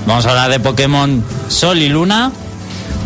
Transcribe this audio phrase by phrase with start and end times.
[0.06, 2.32] Vamos a hablar de Pokémon Sol y Luna.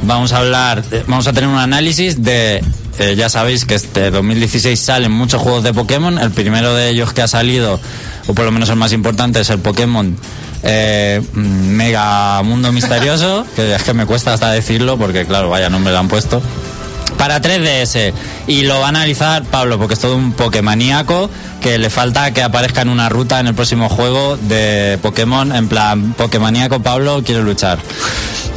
[0.03, 2.64] Vamos a hablar, vamos a tener un análisis de,
[3.00, 6.18] eh, ya sabéis que este 2016 salen muchos juegos de Pokémon.
[6.18, 7.80] El primero de ellos que ha salido,
[8.28, 10.18] o por lo menos el más importante, es el Pokémon
[10.64, 15.94] eh, Mega Mundo Misterioso, que es que me cuesta hasta decirlo porque, claro, vaya nombre
[15.94, 16.41] lo han puesto
[17.17, 18.13] para 3DS
[18.47, 21.29] y lo va a analizar Pablo porque es todo un Pokémoníaco
[21.61, 25.67] que le falta que aparezca en una ruta en el próximo juego de Pokémon en
[25.67, 27.79] plan Pokémoníaco Pablo quiere luchar.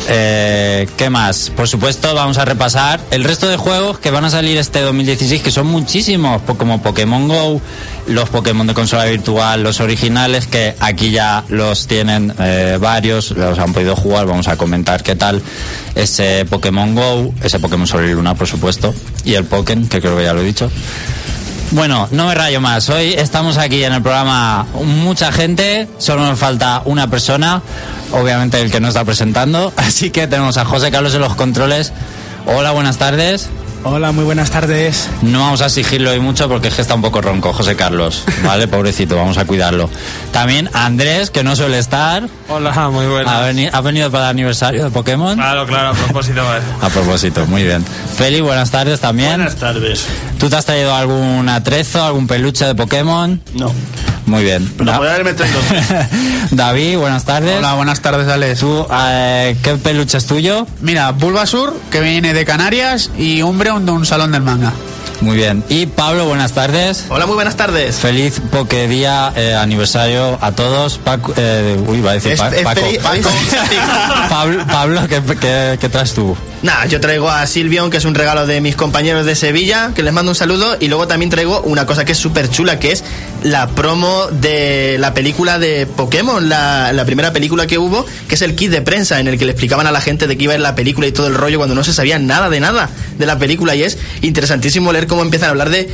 [0.09, 1.50] Eh, ¿Qué más?
[1.50, 5.42] Por supuesto, vamos a repasar el resto de juegos que van a salir este 2016,
[5.42, 7.60] que son muchísimos, como Pokémon Go,
[8.06, 13.59] los Pokémon de consola virtual, los originales, que aquí ya los tienen eh, varios, los
[13.59, 15.42] han podido jugar, vamos a comentar qué tal
[15.94, 18.94] ese Pokémon Go, ese Pokémon Sol y Luna, por supuesto,
[19.25, 20.70] y el Pokémon, que creo que ya lo he dicho.
[21.70, 22.88] Bueno, no me rayo más.
[22.88, 27.62] Hoy estamos aquí en el programa mucha gente, solo nos falta una persona,
[28.12, 31.92] obviamente el que nos está presentando, así que tenemos a José Carlos en los controles.
[32.47, 33.48] Hola, buenas tardes.
[33.87, 35.11] Hola, muy buenas tardes.
[35.21, 38.25] No vamos a exigirlo hoy mucho porque es que está un poco ronco, José Carlos.
[38.43, 39.91] Vale, pobrecito, vamos a cuidarlo.
[40.33, 42.27] También Andrés, que no suele estar.
[42.49, 43.33] Hola, muy buenas.
[43.34, 45.37] Ha, veni- ha venido para el aniversario de Pokémon.
[45.37, 46.43] Claro, claro, a propósito.
[46.45, 46.65] vale.
[46.81, 47.84] A propósito, muy bien.
[48.17, 49.37] Feli, buenas tardes también.
[49.37, 50.06] Buenas tardes.
[50.39, 53.39] ¿Tú te has traído algún atrezo, algún peluche de Pokémon?
[53.53, 53.71] No.
[54.27, 54.73] Muy bien.
[54.79, 54.99] Pero Da-
[56.51, 57.59] David, buenas tardes.
[57.59, 58.61] Hola, buenas tardes, Alex.
[58.61, 60.67] ¿Tú, eh, qué peluche es tuyo?
[60.81, 64.73] Mira, Bulbasur, que viene de Canarias, y Umbreon de un salón del manga.
[65.21, 65.65] Muy bien.
[65.69, 67.05] Y Pablo, buenas tardes.
[67.09, 67.97] Hola, muy buenas tardes.
[67.97, 70.99] Feliz Pokédía eh, aniversario a todos.
[70.99, 72.81] Paco, eh, uy, va a decir Es- Pa- es Paco.
[72.81, 73.28] feliz- Paco.
[74.28, 76.37] Pablo, Pablo, ¿qué, qué, qué traes tú?
[76.63, 80.03] Nada, yo traigo a Silvion, que es un regalo de mis compañeros de Sevilla, que
[80.03, 82.93] les mando un saludo, y luego también traigo una cosa que es súper chula, que
[82.93, 83.05] es
[83.43, 88.41] la promo de la película de Pokémon, la, la primera película que hubo, que es
[88.43, 90.55] el kit de prensa, en el que le explicaban a la gente de qué iba
[90.55, 92.89] a ir la película y todo el rollo, cuando no se sabía nada de nada
[93.19, 95.89] de la película, y es interesantísimo leer cómo empiezan a hablar de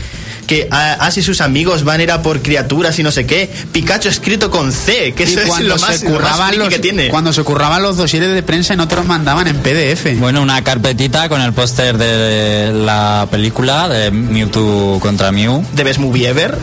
[0.46, 3.48] que Ash y sus amigos van a ir a por criaturas y no sé qué.
[3.70, 7.08] Pikachu escrito con C, que Y eso es lo más, lo más los, que tiene.
[7.08, 10.18] cuando se curraban los dosieres de prensa y no te los mandaban en PDF.
[10.18, 15.64] Bueno, una carpetita con el póster de la película de Mewtwo contra Mew.
[15.76, 16.58] The Best Movie Ever.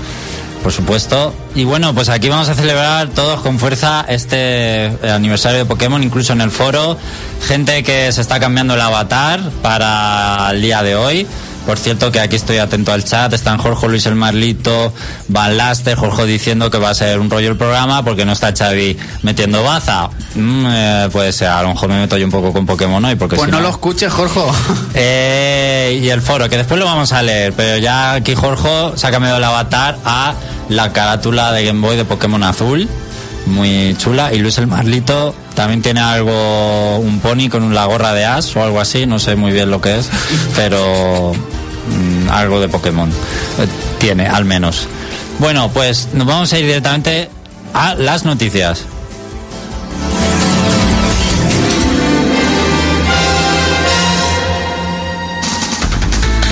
[0.63, 1.33] por supuesto.
[1.55, 6.03] Y bueno, pues aquí vamos a celebrar todos con fuerza este eh, aniversario de Pokémon,
[6.03, 6.97] incluso en el foro.
[7.47, 11.25] Gente que se está cambiando el avatar para el día de hoy.
[11.67, 13.33] Por cierto, que aquí estoy atento al chat.
[13.33, 14.93] Están Jorge Luis el Marlito,
[15.27, 18.53] Van Laster, Jorge diciendo que va a ser un rollo el programa porque no está
[18.55, 20.09] Xavi metiendo baza.
[20.35, 23.15] Mm, eh, puede ser, a lo mejor me meto yo un poco con Pokémon hoy.
[23.15, 24.39] Porque Pues si no lo escuches, Jorge.
[24.93, 29.05] eh, y el foro, que después lo vamos a leer, pero ya aquí Jorge se
[29.05, 30.35] ha cambiado el avatar a
[30.69, 32.87] la carátula de Game Boy de Pokémon Azul,
[33.45, 38.25] muy chula, y Luis el Marlito también tiene algo, un pony con la gorra de
[38.25, 40.09] Ash o algo así, no sé muy bien lo que es,
[40.55, 41.33] pero
[41.87, 43.67] mm, algo de Pokémon eh,
[43.99, 44.87] tiene, al menos.
[45.39, 47.29] Bueno, pues nos vamos a ir directamente
[47.73, 48.85] a las noticias.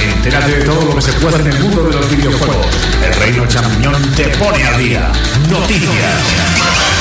[0.02, 2.66] Entérate de todo lo que se puede en el mundo de los videojuegos.
[3.04, 5.12] El Reino Champiñón te pone al día.
[5.50, 6.95] Noticias.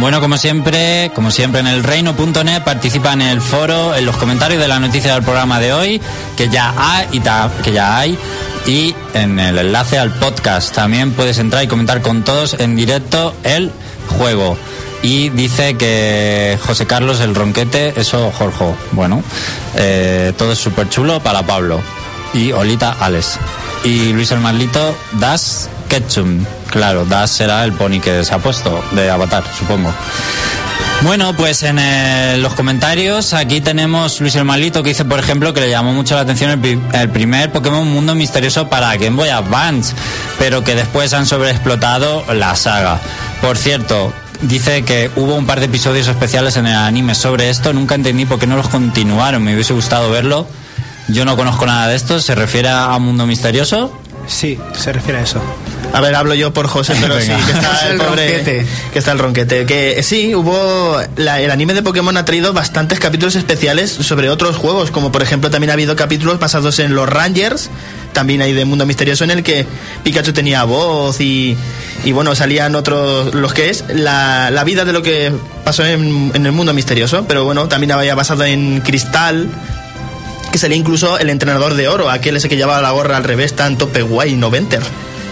[0.00, 4.58] Bueno, como siempre, como siempre en el reino.net participan en el foro, en los comentarios
[4.58, 6.00] de la noticia del programa de hoy,
[6.38, 7.20] que ya hay y
[7.62, 8.18] que ya hay
[8.66, 10.74] y en el enlace al podcast.
[10.74, 13.70] También puedes entrar y comentar con todos en directo el
[14.16, 14.56] juego.
[15.02, 18.74] Y dice que José Carlos el ronquete, eso Jorge.
[18.92, 19.22] Bueno,
[19.76, 21.78] eh, todo es súper chulo para Pablo.
[22.32, 23.38] Y Olita Alex.
[23.84, 26.46] y Luis el Marlito, Das Ketchum.
[26.70, 29.92] Claro, Das será el pony que se ha puesto de Avatar, supongo.
[31.02, 35.52] Bueno, pues en eh, los comentarios aquí tenemos Luis el Malito que dice, por ejemplo,
[35.52, 39.30] que le llamó mucho la atención el, el primer Pokémon Mundo Misterioso para Game Boy
[39.30, 39.94] Advance,
[40.38, 43.00] pero que después han sobreexplotado la saga.
[43.40, 47.72] Por cierto, dice que hubo un par de episodios especiales en el anime sobre esto,
[47.72, 50.46] nunca entendí por qué no los continuaron, me hubiese gustado verlo.
[51.08, 53.92] Yo no conozco nada de esto, ¿se refiere a Mundo Misterioso?
[54.26, 55.40] Sí, se refiere a eso.
[55.92, 58.28] A ver, hablo yo por José, pero sí, que está el El pobre.
[58.28, 58.66] ronquete.
[58.92, 59.66] Que está el ronquete.
[59.66, 60.98] Que eh, sí, hubo.
[61.16, 65.22] la- el anime de Pokémon ha traído bastantes capítulos especiales sobre otros juegos, como por
[65.22, 67.70] ejemplo también ha habido capítulos basados en los Rangers,
[68.12, 69.66] también hay de Mundo Misterioso, en el que
[70.04, 71.56] Pikachu tenía voz y.
[72.04, 73.34] Y bueno, salían otros.
[73.34, 75.32] Los que es la, la vida de lo que
[75.64, 79.48] pasó en, en el mundo misterioso, pero bueno, también había basado en Cristal,
[80.50, 83.54] que salía incluso el entrenador de oro, aquel ese que llevaba la gorra al revés,
[83.54, 84.82] tanto Peguay Noventer.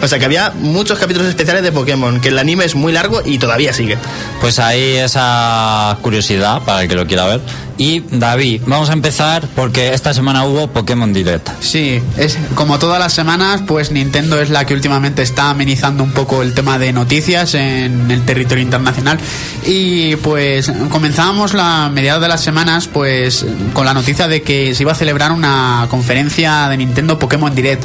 [0.01, 3.23] O sea que había muchos capítulos especiales de Pokémon, que el anime es muy largo
[3.25, 3.99] y todavía sigue.
[4.41, 7.41] Pues ahí esa curiosidad para el que lo quiera ver.
[7.79, 11.49] Y David, vamos a empezar porque esta semana hubo Pokémon Direct.
[11.61, 16.11] Sí, es como todas las semanas, pues Nintendo es la que últimamente está amenizando un
[16.11, 19.19] poco el tema de noticias en el territorio internacional.
[19.65, 24.83] Y pues comenzábamos la mediados de las semanas, pues con la noticia de que se
[24.83, 27.85] iba a celebrar una conferencia de Nintendo Pokémon Direct.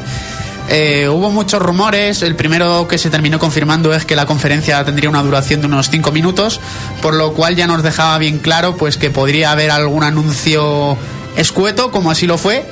[0.69, 2.21] Eh, hubo muchos rumores.
[2.21, 5.89] El primero que se terminó confirmando es que la conferencia tendría una duración de unos
[5.89, 6.59] 5 minutos,
[7.01, 10.97] por lo cual ya nos dejaba bien claro pues que podría haber algún anuncio
[11.35, 12.65] escueto, como así lo fue.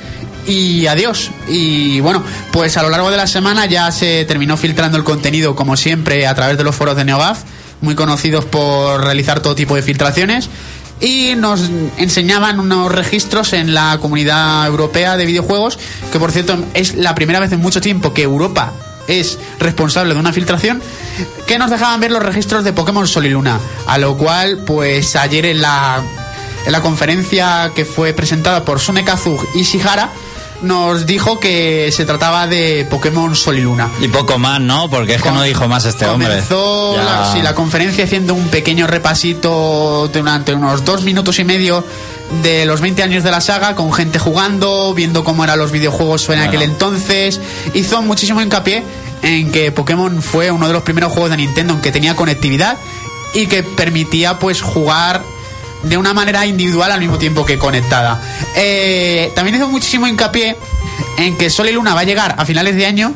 [0.46, 1.30] Y adiós.
[1.48, 5.54] Y bueno, pues a lo largo de la semana ya se terminó filtrando el contenido,
[5.54, 7.42] como siempre, a través de los foros de NeoGAF,
[7.80, 10.48] muy conocidos por realizar todo tipo de filtraciones
[11.02, 11.68] y nos
[11.98, 15.78] enseñaban unos registros en la comunidad europea de videojuegos,
[16.12, 18.72] que por cierto es la primera vez en mucho tiempo que Europa
[19.08, 20.80] es responsable de una filtración,
[21.46, 25.16] que nos dejaban ver los registros de Pokémon Sol y Luna, a lo cual pues
[25.16, 26.00] ayer en la,
[26.64, 30.08] en la conferencia que fue presentada por Sunekazu Ishihara,
[30.62, 33.88] nos dijo que se trataba de Pokémon Sol y Luna.
[34.00, 34.88] Y poco más, ¿no?
[34.88, 36.28] Porque es que no dijo más este hombre.
[36.28, 37.02] Comenzó Ya.
[37.04, 41.84] la, sí, la conferencia haciendo un pequeño repasito durante unos dos minutos y medio
[42.42, 46.22] de los 20 años de la saga, con gente jugando, viendo cómo eran los videojuegos
[46.30, 46.44] en Bueno.
[46.44, 47.40] aquel entonces.
[47.74, 48.82] Hizo muchísimo hincapié
[49.22, 52.76] en que Pokémon fue uno de los primeros juegos de Nintendo en que tenía conectividad
[53.34, 55.22] y que permitía pues jugar
[55.82, 58.20] de una manera individual al mismo tiempo que conectada.
[58.56, 60.56] Eh, también hizo muchísimo hincapié
[61.18, 63.14] en que Sol y Luna va a llegar a finales de año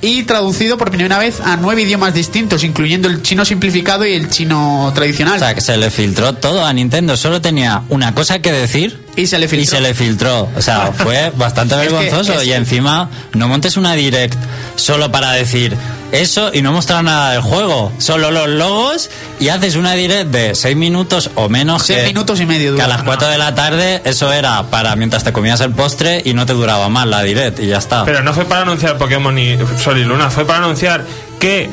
[0.00, 4.28] y traducido por primera vez a nueve idiomas distintos, incluyendo el chino simplificado y el
[4.28, 5.36] chino tradicional.
[5.36, 7.16] O sea, que se le filtró todo a Nintendo.
[7.16, 9.76] Solo tenía una cosa que decir y se le y filtró.
[9.76, 10.48] se le filtró.
[10.56, 12.40] O sea, fue bastante Es que- vergonzoso.
[12.40, 14.36] es y encima, no montes una direct
[14.76, 15.76] solo para decir
[16.12, 17.92] eso y no mostrar nada del juego.
[17.98, 21.82] Solo los logos y haces una direct de seis minutos o menos.
[21.82, 22.96] Seis que- minutos y medio Que a dura.
[22.98, 26.46] las 4 de la tarde eso era para mientras te comías el postre y no
[26.46, 28.04] te duraba más la direct y ya está.
[28.04, 31.04] Pero no fue para anunciar Pokémon y Sol y Luna, fue para anunciar
[31.40, 31.68] que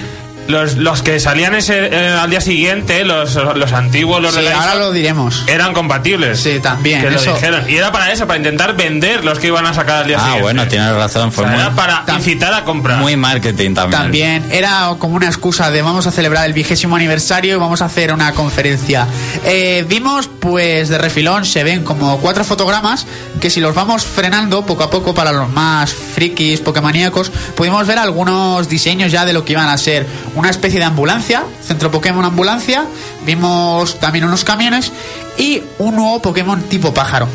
[0.47, 4.49] los, los que salían ese, eh, al día siguiente, los, los antiguos, los Sí, de
[4.49, 5.43] la ahora lo diremos.
[5.47, 6.39] eran compatibles.
[6.41, 7.25] Sí, también, Que eso.
[7.31, 7.69] lo dijeron.
[7.69, 10.21] Y era para eso, para intentar vender los que iban a sacar al día ah,
[10.21, 10.41] siguiente.
[10.41, 11.29] bueno, tienes razón.
[11.29, 12.99] O Fue sea, muy, era para Tam- incitar a comprar.
[12.99, 14.01] muy marketing también.
[14.01, 17.85] También era como una excusa de vamos a celebrar el vigésimo aniversario y vamos a
[17.85, 19.07] hacer una conferencia.
[19.45, 23.05] Eh, vimos, pues de refilón, se ven como cuatro fotogramas
[23.39, 27.97] que si los vamos frenando poco a poco para los más frikis, pokemaníacos, pudimos ver
[27.99, 30.05] algunos diseños ya de lo que iban a ser
[30.35, 32.85] una especie de ambulancia, centro Pokémon ambulancia,
[33.25, 34.91] vimos también unos camiones
[35.37, 37.27] y un nuevo Pokémon tipo pájaro.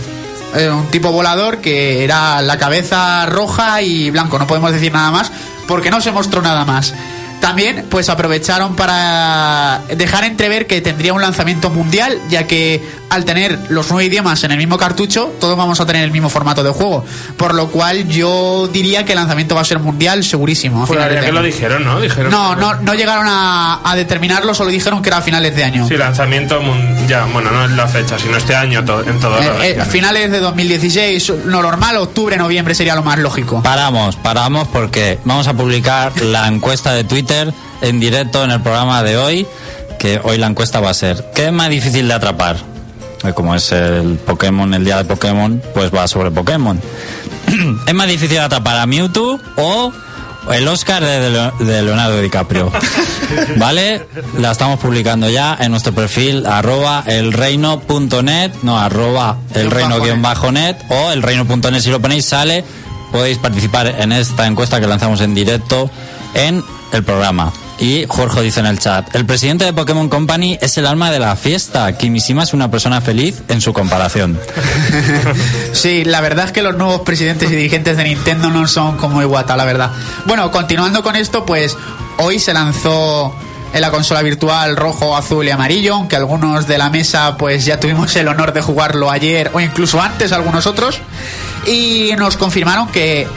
[0.56, 5.10] Eh, un tipo volador que era la cabeza roja y blanco, no podemos decir nada
[5.10, 5.30] más
[5.66, 6.94] porque no se mostró nada más.
[7.40, 13.58] También pues aprovecharon para dejar entrever que tendría un lanzamiento mundial, ya que al tener
[13.70, 16.70] los nueve idiomas en el mismo cartucho, todos vamos a tener el mismo formato de
[16.70, 17.06] juego.
[17.38, 20.84] Por lo cual yo diría que el lanzamiento va a ser mundial segurísimo.
[20.86, 22.00] Pues de que lo dijeron, ¿no?
[22.00, 25.64] Dijeron No, no, no llegaron a, a determinarlo, solo dijeron que era a finales de
[25.64, 25.88] año.
[25.88, 29.46] Sí, lanzamiento mun- ya, bueno, no es la fecha, sino este año to- en las
[29.64, 33.62] Eh, eh, finales de 2016, lo normal, octubre, noviembre sería lo más lógico.
[33.62, 37.27] Paramos, paramos porque vamos a publicar la encuesta de Twitter
[37.80, 39.46] en directo en el programa de hoy,
[39.98, 42.56] que hoy la encuesta va a ser, ¿qué es más difícil de atrapar?
[43.24, 46.80] Eh, Como es el Pokémon, el día de Pokémon, pues va sobre Pokémon.
[47.86, 49.92] ¿Es más difícil atrapar a Mewtwo o
[50.52, 52.72] el Oscar de, de Leonardo DiCaprio?
[53.56, 54.06] ¿Vale?
[54.38, 61.90] La estamos publicando ya en nuestro perfil arroba elreino.net, no, arroba elreino-net o elreino.net si
[61.90, 62.64] lo ponéis sale
[63.12, 65.90] podéis participar en esta encuesta que lanzamos en directo
[66.34, 67.52] en el programa.
[67.78, 71.20] Y Jorge dice en el chat, el presidente de Pokémon Company es el alma de
[71.20, 71.96] la fiesta.
[71.96, 74.38] Kimishima es una persona feliz en su comparación.
[75.72, 79.22] Sí, la verdad es que los nuevos presidentes y dirigentes de Nintendo no son como
[79.22, 79.92] Iwata, la verdad.
[80.24, 81.76] Bueno, continuando con esto, pues
[82.16, 83.32] hoy se lanzó
[83.72, 87.78] en la consola virtual rojo, azul y amarillo, aunque algunos de la mesa pues ya
[87.78, 90.98] tuvimos el honor de jugarlo ayer o incluso antes algunos otros.
[91.66, 93.28] Y nos confirmaron que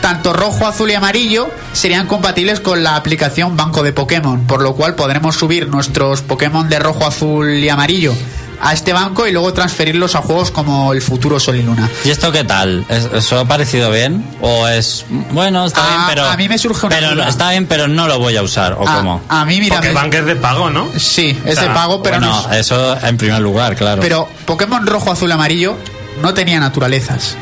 [0.00, 4.74] tanto rojo, azul y amarillo serían compatibles con la aplicación Banco de Pokémon, por lo
[4.74, 8.14] cual podremos subir nuestros Pokémon de rojo, azul y amarillo
[8.58, 11.90] a este banco y luego transferirlos a juegos como el futuro Sol y Luna.
[12.06, 12.86] ¿Y esto qué tal?
[12.88, 14.24] ¿Es- ¿Eso ha parecido bien?
[14.40, 16.24] ¿O es, bueno, está A- bien, pero...
[16.30, 17.28] a mí me surge una pero duda.
[17.28, 19.20] Está bien, pero no lo voy a usar, ¿o a, cómo?
[19.28, 20.88] a mí, mira, Porque me- Bank es de pago, ¿no?
[20.96, 24.00] sí, es O sea, de pago, pero bueno, no es- eso en primer lugar, claro.
[24.00, 25.76] Pero Pokémon rojo, azul, amarillo
[26.22, 27.36] no tenía naturalezas.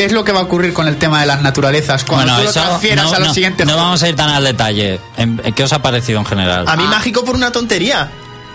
[0.00, 2.04] ¿Qué es lo que va a ocurrir con el tema de las naturalezas?
[2.06, 4.30] Cuando bueno, tú lo transfieras no, a los no- siguientes no vamos a ir tan
[4.30, 4.98] al detalle.
[5.18, 6.64] ¿En- en ¿Qué os ha parecido en general?
[6.66, 6.90] A mí Ah.
[6.90, 8.10] mágico por una tontería.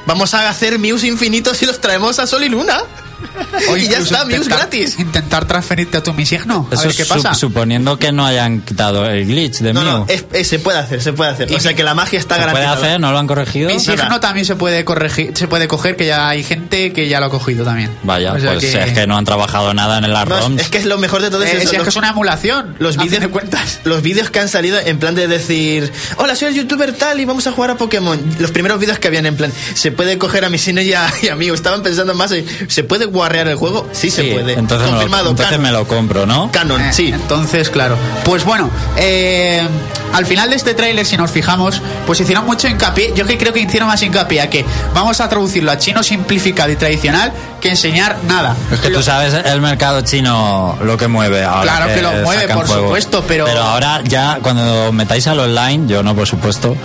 [0.08, 2.80] Vamos a hacer Mews infinitos y los traemos a Sol y Luna.
[3.70, 5.00] O y ya está, Mews intentar- gratis.
[5.00, 6.68] Intentar transferirte a tu misigno.
[6.70, 7.34] A Eso ver es qué su- pasa.
[7.34, 9.92] suponiendo que no hayan quitado el glitch de No, Mew.
[10.00, 11.52] no, es- es- se puede hacer, se puede hacer.
[11.54, 12.88] O sea que la magia está ¿Se puede garantizada.
[12.88, 13.00] hacer?
[13.00, 13.70] ¿No lo han corregido?
[13.70, 14.20] Mi signo Nada.
[14.20, 17.30] también se puede corregir, se puede coger, que ya hay gente que ya lo ha
[17.30, 17.90] cogido también.
[18.04, 20.78] Vaya, O sea pues es que no han trabajado nada en el No, es- que
[20.78, 22.76] es lo mejor de todo Eh, es eso, es que es una emulación.
[22.80, 23.80] los a vídeos de cuentas.
[23.86, 27.26] los vídeos que han salido en plan de decir hola soy el youtuber tal y
[27.26, 30.46] vamos a jugar a Pokémon los primeros vídeos que habían en plan se puede coger
[30.46, 33.48] a mi cine y a, y a mí estaban pensando más en, se puede guarrear
[33.48, 36.26] el juego sí, se Sí, puede Entonces, me lo, confirmado entonces canon, me lo compro,
[36.26, 36.52] ¿no?
[36.52, 37.98] canon Eh, sí Entonces, claro.
[38.24, 39.68] Pues bueno, eh,
[40.14, 43.14] al final de este tráiler, si nos fijamos, pues hicieron mucho hincapié.
[43.16, 46.72] Yo que creo que hicieron más hincapié a que vamos a traducirlo a chino simplificado
[46.72, 48.56] y tradicional que enseñar nada.
[48.72, 51.64] Es que Lo- tú sabes el mercado chino lo que mueve ahora.
[51.64, 52.86] Claro que lo mueve, por juegos.
[52.86, 56.76] supuesto, pero- Pero ahora ya cuando metáis al online, yo no por supuesto,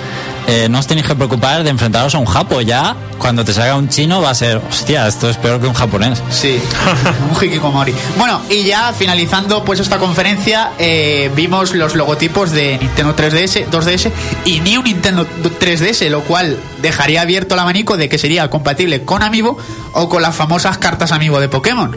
[0.50, 2.60] eh, no os tenéis que preocupar de enfrentaros a un japo.
[2.60, 5.74] Ya cuando te salga un chino va a ser, hostia, esto es peor que un
[5.74, 6.20] japonés.
[6.30, 6.60] Sí,
[7.30, 7.94] un hikikomori.
[8.18, 14.10] Bueno, y ya finalizando pues esta conferencia, eh, vimos los logotipos de Nintendo 3DS, 2DS
[14.44, 19.22] y un Nintendo 3DS, lo cual dejaría abierto el abanico de que sería compatible con
[19.22, 19.56] Amiibo
[19.92, 21.96] o con las famosas cartas Amiibo de Pokémon.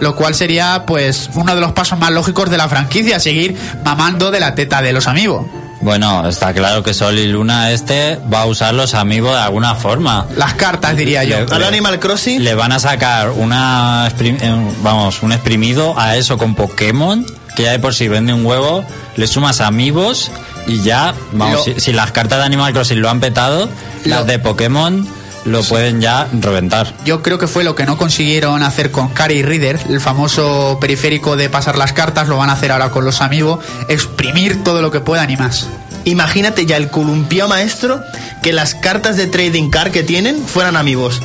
[0.00, 4.30] Lo cual sería pues uno de los pasos más lógicos de la franquicia, seguir mamando
[4.30, 5.67] de la teta de los Amiibo.
[5.80, 9.74] Bueno, está claro que Sol y Luna este va a usar los amigos de alguna
[9.76, 10.26] forma.
[10.36, 11.44] Las cartas diría yo.
[11.46, 16.16] Le- al Animal Crossing Le van a sacar una exprim- eh, vamos, un exprimido a
[16.16, 18.84] eso con Pokémon, que ya de por sí vende un huevo,
[19.16, 20.30] le sumas amigos
[20.66, 23.68] y ya, vamos, Lo- si, si las cartas de Animal Crossing lo han petado,
[24.04, 25.06] las de Pokémon
[25.48, 26.94] lo pueden ya reventar.
[27.04, 31.36] Yo creo que fue lo que no consiguieron hacer con Carry Reader, el famoso periférico
[31.36, 34.90] de pasar las cartas, lo van a hacer ahora con los amigos, exprimir todo lo
[34.90, 35.68] que puedan y más.
[36.04, 38.00] imagínate ya el columpiado maestro
[38.42, 41.20] que las cartas de trading card que tienen fueran amigos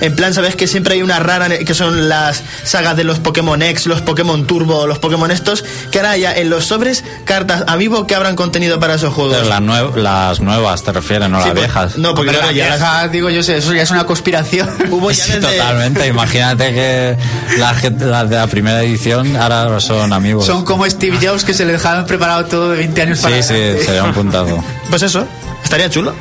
[0.00, 3.60] en plan, ¿sabes que siempre hay una rara que son las sagas de los Pokémon
[3.62, 5.64] X, los Pokémon Turbo, los Pokémon estos?
[5.90, 9.36] Que ahora ya en los sobres cartas amiibo que habrán contenido para esos juegos.
[9.36, 11.98] Pero las, nue- las nuevas te refieres, no Sí, las pues, viejas.
[11.98, 14.68] No, porque las ya las- viejas, digo yo, sé, eso ya es una conspiración.
[14.90, 16.06] hubo ya Sí, desde- totalmente.
[16.08, 17.16] Imagínate que
[17.58, 20.46] las, que- las de la primera edición ahora son amigos.
[20.46, 23.42] Son como Steve Jobs que se le dejaron preparado todo de 20 años para Sí,
[23.42, 24.62] sí, sería un puntazo.
[24.90, 25.26] Pues eso,
[25.64, 26.14] estaría chulo.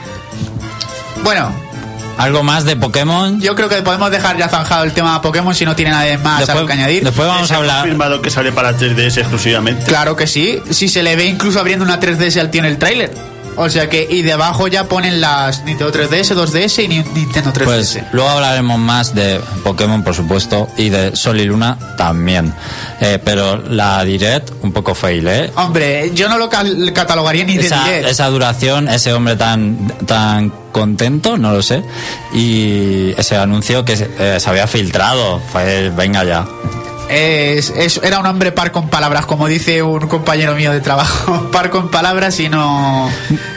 [1.24, 1.51] Bueno,
[2.17, 3.39] ¿Algo más de Pokémon?
[3.39, 6.47] yo creo que podemos dejar ya zanjado el tema Pokémon si no tiene nada más
[6.50, 7.03] algo que añadir.
[7.03, 7.81] después vamos a ha hablar.
[7.81, 9.83] confirmado que sale para 3DS exclusivamente.
[9.86, 12.77] Claro que sí, si se le ve incluso abriendo una 3DS al tío en el
[12.77, 13.13] tráiler.
[13.57, 17.63] O sea que, y debajo ya ponen las Nintendo 3DS, 2DS y Ni- Nintendo 3DS.
[17.65, 22.53] Pues luego hablaremos más de Pokémon, por supuesto, y de Sol y Luna también.
[23.01, 25.51] Eh, pero la Direct, un poco fail, ¿eh?
[25.55, 28.07] Hombre, yo no lo catalogaría ni de direct.
[28.07, 31.83] esa duración, ese hombre tan, tan contento, no lo sé.
[32.33, 36.45] Y ese anuncio que se, eh, se había filtrado, fue, venga ya.
[37.09, 41.49] Es- es- era un hombre par con palabras, como dice un compañero mío de trabajo.
[41.51, 43.09] Par con palabras y no.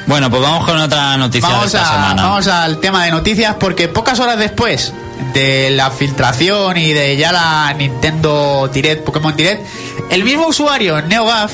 [0.06, 2.22] Bueno, pues vamos con otra noticia de Vamos, esta a, semana.
[2.22, 4.92] vamos al tema de noticias, porque pocas horas después
[5.34, 9.66] de la filtración y de ya la Nintendo Direct, Pokémon Direct,
[10.10, 11.52] el mismo usuario, NeoGAF,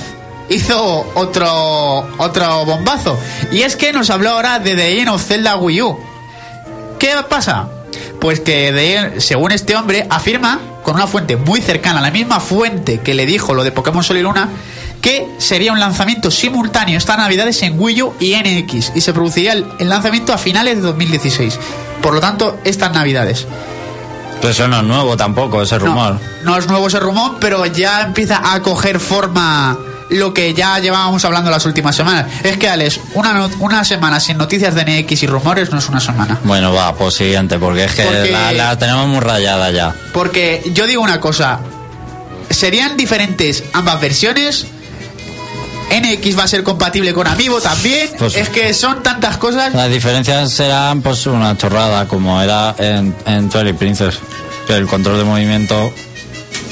[0.51, 3.19] hizo otro, otro bombazo.
[3.53, 5.99] Y es que nos habló ahora de The Legend of Zelda Wii U.
[6.99, 7.69] ¿Qué pasa?
[8.21, 13.01] Pues que de- según este hombre afirma con una fuente muy cercana, la misma fuente
[13.01, 14.49] que le dijo lo de Pokémon Sol y Luna,
[15.03, 19.55] que sería un lanzamiento simultáneo estas navidades en Wii U y NX y se produciría
[19.55, 21.59] el, el lanzamiento a finales de 2016.
[22.01, 23.49] Por lo tanto, estas navidades.
[24.37, 26.21] Pero eso no es nuevo tampoco, ese rumor.
[26.45, 29.77] No, no es nuevo ese rumor, pero ya empieza a coger forma
[30.11, 32.27] lo que ya llevábamos hablando las últimas semanas.
[32.45, 35.89] Es que, Alex, una, no- una semana sin noticias de NX y rumores no es
[35.89, 36.39] una semana.
[36.45, 39.95] Bueno, va, pues siguiente, porque es que Porque- la, la tenemos muy rayada ya.
[40.13, 41.61] Porque yo digo una cosa,
[42.51, 44.67] serían diferentes ambas versiones.
[45.89, 48.11] NX va a ser compatible con Amiibo también.
[48.19, 49.73] Pues- es que son tantas cosas.
[49.75, 54.19] Las diferencias serán pues una chorrada, como era en, en Twilight Princess.
[54.69, 55.93] El control de movimiento,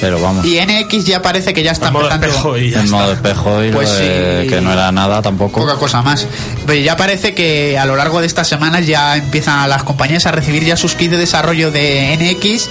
[0.04, 0.44] pero vamos.
[0.44, 2.26] Y NX ya parece que ya está En modo empezando.
[2.28, 2.96] espejo y ya en está.
[2.98, 4.48] modo espejo y Pues de sí.
[4.48, 5.60] que no era nada tampoco.
[5.60, 6.26] Poca cosa más.
[6.66, 10.32] Pero ya parece que a lo largo de estas semanas ya empiezan las compañías a
[10.32, 12.68] recibir ya sus kits de desarrollo de NX.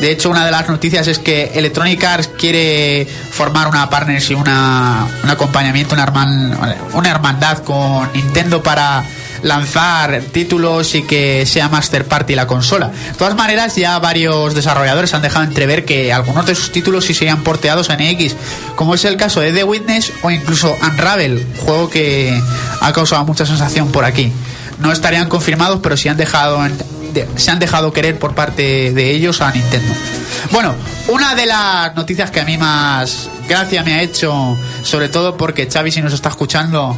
[0.00, 5.06] De hecho, una de las noticias es que Electronic Arts quiere formar una partnership, una,
[5.22, 9.04] un acompañamiento, una, herman- una hermandad con Nintendo para
[9.44, 12.88] lanzar títulos y que sea Master Party la consola.
[12.88, 17.14] De todas maneras, ya varios desarrolladores han dejado entrever que algunos de sus títulos sí
[17.14, 18.34] serían porteados a NX,
[18.74, 22.40] como es el caso de The Witness o incluso Unravel, juego que
[22.80, 24.32] ha causado mucha sensación por aquí.
[24.80, 26.64] No estarían confirmados, pero sí han dejado
[27.36, 29.94] se han dejado querer por parte de ellos a Nintendo.
[30.50, 30.74] Bueno,
[31.08, 35.68] una de las noticias que a mí más gracia me ha hecho, sobre todo porque
[35.70, 36.96] Xavi si nos está escuchando,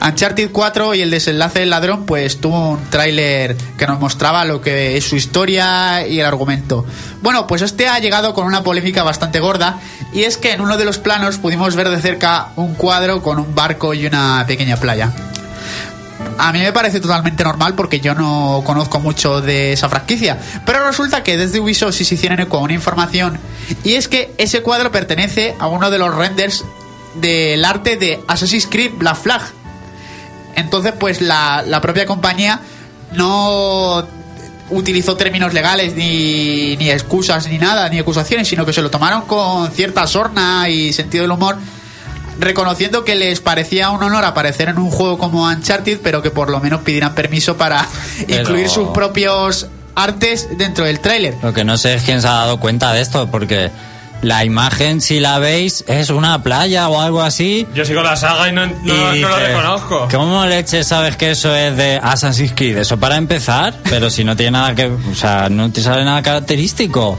[0.00, 4.60] Uncharted 4 y el desenlace del ladrón, pues tuvo un tráiler que nos mostraba lo
[4.60, 6.84] que es su historia y el argumento.
[7.22, 9.78] Bueno, pues este ha llegado con una polémica bastante gorda
[10.12, 13.38] y es que en uno de los planos pudimos ver de cerca un cuadro con
[13.38, 15.12] un barco y una pequeña playa.
[16.38, 20.38] A mí me parece totalmente normal porque yo no conozco mucho de esa franquicia.
[20.64, 23.38] Pero resulta que desde Ubisoft sí se hicieron eco a una información
[23.84, 26.64] y es que ese cuadro pertenece a uno de los renders
[27.16, 29.42] del arte de Assassin's Creed Black Flag.
[30.54, 32.60] Entonces, pues la, la propia compañía
[33.12, 34.06] no
[34.70, 39.22] utilizó términos legales ni, ni excusas ni nada, ni acusaciones, sino que se lo tomaron
[39.22, 41.56] con cierta sorna y sentido del humor
[42.38, 46.50] reconociendo que les parecía un honor aparecer en un juego como Uncharted, pero que por
[46.50, 47.86] lo menos pidieran permiso para
[48.26, 51.34] Pero- incluir sus propios artes dentro del tráiler.
[51.42, 53.70] Lo que no sé es quién se ha dado cuenta de esto, porque
[54.22, 57.66] la imagen, si la veis, es una playa o algo así.
[57.74, 60.08] Yo sigo la saga y no, no- Y no lo reconozco.
[60.10, 62.78] ¿Cómo leche sabes que eso es de Assassin's Creed?
[62.78, 64.86] Eso para empezar, pero si no tiene nada que.
[64.86, 67.18] O sea, no te sale nada característico.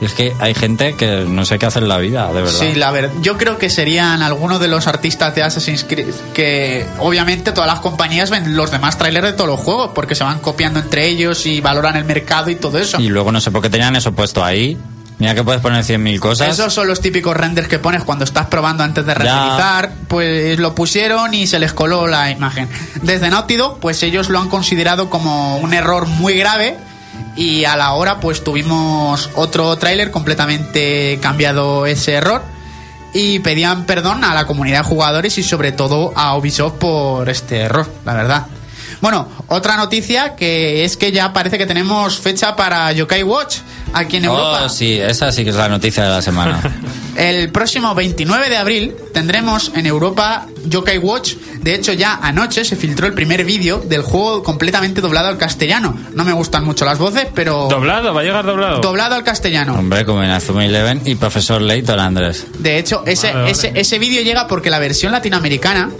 [0.00, 2.58] Es que hay gente que no sé qué hacer en la vida, de verdad.
[2.58, 3.10] Sí, la verdad.
[3.20, 7.80] Yo creo que serían algunos de los artistas de Assassin's Creed que obviamente todas las
[7.80, 11.44] compañías ven los demás trailers de todos los juegos porque se van copiando entre ellos
[11.46, 13.00] y valoran el mercado y todo eso.
[13.00, 14.78] Y luego no sé por qué tenían eso puesto ahí.
[15.18, 16.48] Mira que puedes poner 100.000 cosas.
[16.56, 19.18] Esos son los típicos renders que pones cuando estás probando antes de Ya.
[19.18, 19.92] renderizar.
[20.06, 22.68] Pues lo pusieron y se les coló la imagen.
[23.02, 26.76] Desde Naughty Dog, pues ellos lo han considerado como un error muy grave.
[27.38, 32.42] Y a la hora, pues tuvimos otro tráiler completamente cambiado ese error.
[33.14, 37.60] Y pedían perdón a la comunidad de jugadores y sobre todo a Ubisoft por este
[37.60, 38.46] error, la verdad.
[39.00, 43.58] Bueno, otra noticia que es que ya parece que tenemos fecha para Yokai Watch
[43.92, 44.62] aquí en Europa.
[44.64, 46.60] Oh, sí, esa sí que es la noticia de la semana.
[47.16, 51.34] El próximo 29 de abril tendremos en Europa Yokai Watch.
[51.62, 55.98] De hecho, ya anoche se filtró el primer vídeo del juego completamente doblado al castellano.
[56.14, 58.14] No me gustan mucho las voces, pero ¿Doblado?
[58.14, 58.80] ¿Va a llegar doblado?
[58.80, 59.74] doblado al castellano.
[59.74, 62.46] Hombre, como en Azuma Eleven y Profesor Layton, Andrés.
[62.60, 63.50] De hecho, ese, Vale, vale.
[63.50, 65.90] ese, ese vídeo llega porque la versión latinoamericana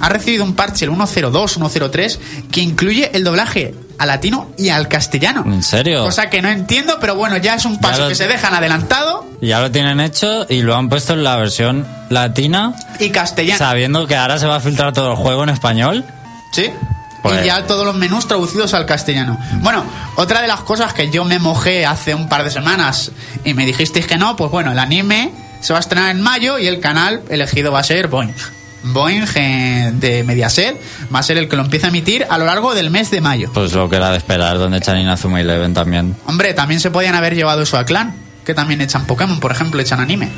[0.00, 4.86] ha recibido un parche, el 102, 103, que incluye el doblaje al latino y al
[4.88, 5.42] castellano.
[5.46, 6.04] ¿En serio?
[6.04, 9.26] Cosa que no entiendo, pero bueno, ya es un paso lo- que se dejan adelantado
[9.40, 13.58] Ya lo tienen hecho y lo han puesto en la versión latina, y castellano.
[13.58, 16.04] sabiendo que ahora se va a filtrar todo el juego en español.
[16.52, 16.70] Sí.
[17.22, 19.36] Pues- Y ya todos los menús traducidos al castellano.
[19.60, 19.84] Bueno,
[20.16, 23.10] otra de las cosas que yo me mojé hace un par de semanas
[23.44, 26.58] y me dijisteis que no, pues bueno, el anime se va a estrenar en mayo
[26.60, 28.32] y el canal elegido va a ser Boeing.
[28.82, 29.24] Boeing
[30.00, 30.80] de Mediaset
[31.14, 33.20] va a ser el que lo empieza a emitir a lo largo del mes de
[33.20, 33.50] mayo.
[33.52, 36.16] Pues lo que era de esperar, donde echan Inazuma Eleven también.
[36.26, 38.14] Hombre, también se podían haber llevado eso a Clan,
[38.44, 40.28] que también echan Pokémon, por ejemplo, echan anime.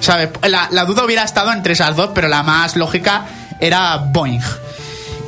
[0.00, 0.30] ¿Sabes?
[0.42, 3.26] La, la duda hubiera estado entre esas dos, pero la más lógica
[3.60, 4.42] era Boeing.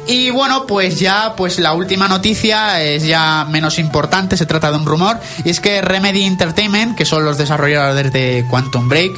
[0.07, 4.79] Y bueno, pues ya, pues la última noticia es ya menos importante, se trata de
[4.79, 9.12] un rumor, y es que Remedy Entertainment, que son los desarrolladores de Quantum Break,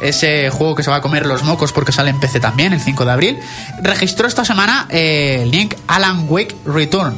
[0.00, 2.80] ese juego que se va a comer los mocos porque sale en PC también, el
[2.80, 3.38] 5 de abril,
[3.82, 7.16] registró esta semana eh, el link Alan Wake Return.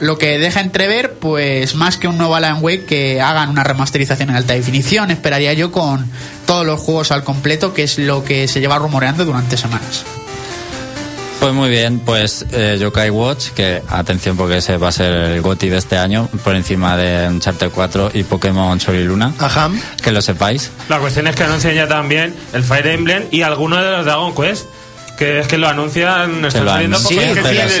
[0.00, 4.30] Lo que deja entrever, pues más que un nuevo Alan Wake, que hagan una remasterización
[4.30, 6.10] en alta definición, esperaría yo con
[6.46, 10.04] todos los juegos al completo, que es lo que se lleva rumoreando durante semanas.
[11.44, 15.42] Pues muy bien, pues eh, Yokai Watch, que atención porque ese va a ser el
[15.42, 19.34] GOTI de este año, por encima de Uncharted 4 y Pokémon Sol y Luna.
[19.38, 19.70] Ajá.
[20.02, 20.70] Que lo sepáis.
[20.88, 24.34] La cuestión es que anuncian ya también el Fire Emblem y alguno de los Dragon
[24.34, 24.64] Quest.
[25.18, 27.14] Que es que lo anuncian, Se están lo saliendo que sí,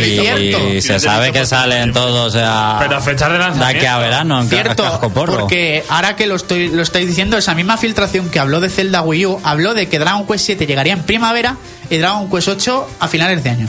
[0.04, 0.58] sí, cierto.
[0.82, 3.76] se sabe que salen todos, o sea, Pero fechas de de lanzamiento.
[3.76, 5.38] aquí a verano, en ca- Cierto, casco porro.
[5.40, 9.02] porque ahora que lo estoy lo estáis diciendo, esa misma filtración que habló de Zelda
[9.02, 11.56] Wii U, habló de que Dragon Quest 7 llegaría en primavera
[11.90, 13.68] y Dragon Quest 8 a finales de año.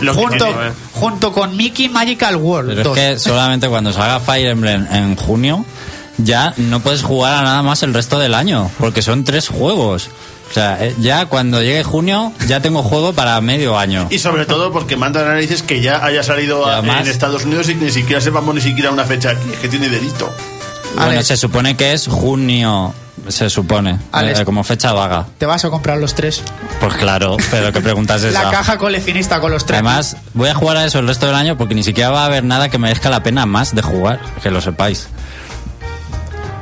[0.00, 0.72] Lo que junto, eh.
[0.94, 2.98] junto con Mickey Magical World Pero 2.
[2.98, 5.64] es que solamente cuando salga Fire Emblem en junio,
[6.16, 10.10] ya no puedes jugar a nada más el resto del año, porque son tres juegos.
[10.50, 14.06] O sea, eh, ya cuando llegue junio, ya tengo juego para medio año.
[14.10, 17.68] Y sobre todo porque manda análisis que ya haya salido a- además- en Estados Unidos
[17.68, 19.50] y ni siquiera sepamos ni siquiera una fecha aquí.
[19.52, 20.32] Es que tiene delito.
[20.94, 21.26] Bueno, Alex.
[21.26, 22.94] se supone que es junio,
[23.28, 24.40] se supone, Alex.
[24.40, 25.26] eh, como fecha vaga.
[25.36, 26.42] Te vas a comprar los tres.
[26.80, 28.44] Pues claro, pero que preguntas esa.
[28.44, 29.76] La caja coleccionista con los tres.
[29.80, 32.26] Además, voy a jugar a eso el resto del año porque ni siquiera va a
[32.26, 35.08] haber nada que merezca la pena más de jugar, que lo sepáis.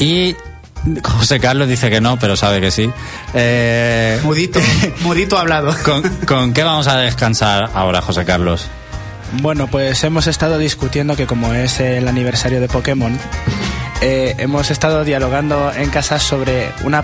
[0.00, 0.34] Y
[1.02, 2.90] José Carlos dice que no, pero sabe que sí.
[3.34, 4.60] Eh, Mudito,
[5.02, 5.74] mudito hablado.
[5.84, 8.68] ¿con, con qué vamos a descansar ahora, José Carlos?
[9.42, 13.18] Bueno, pues hemos estado discutiendo que como es el aniversario de Pokémon,
[14.00, 17.02] eh, hemos estado dialogando en casa sobre una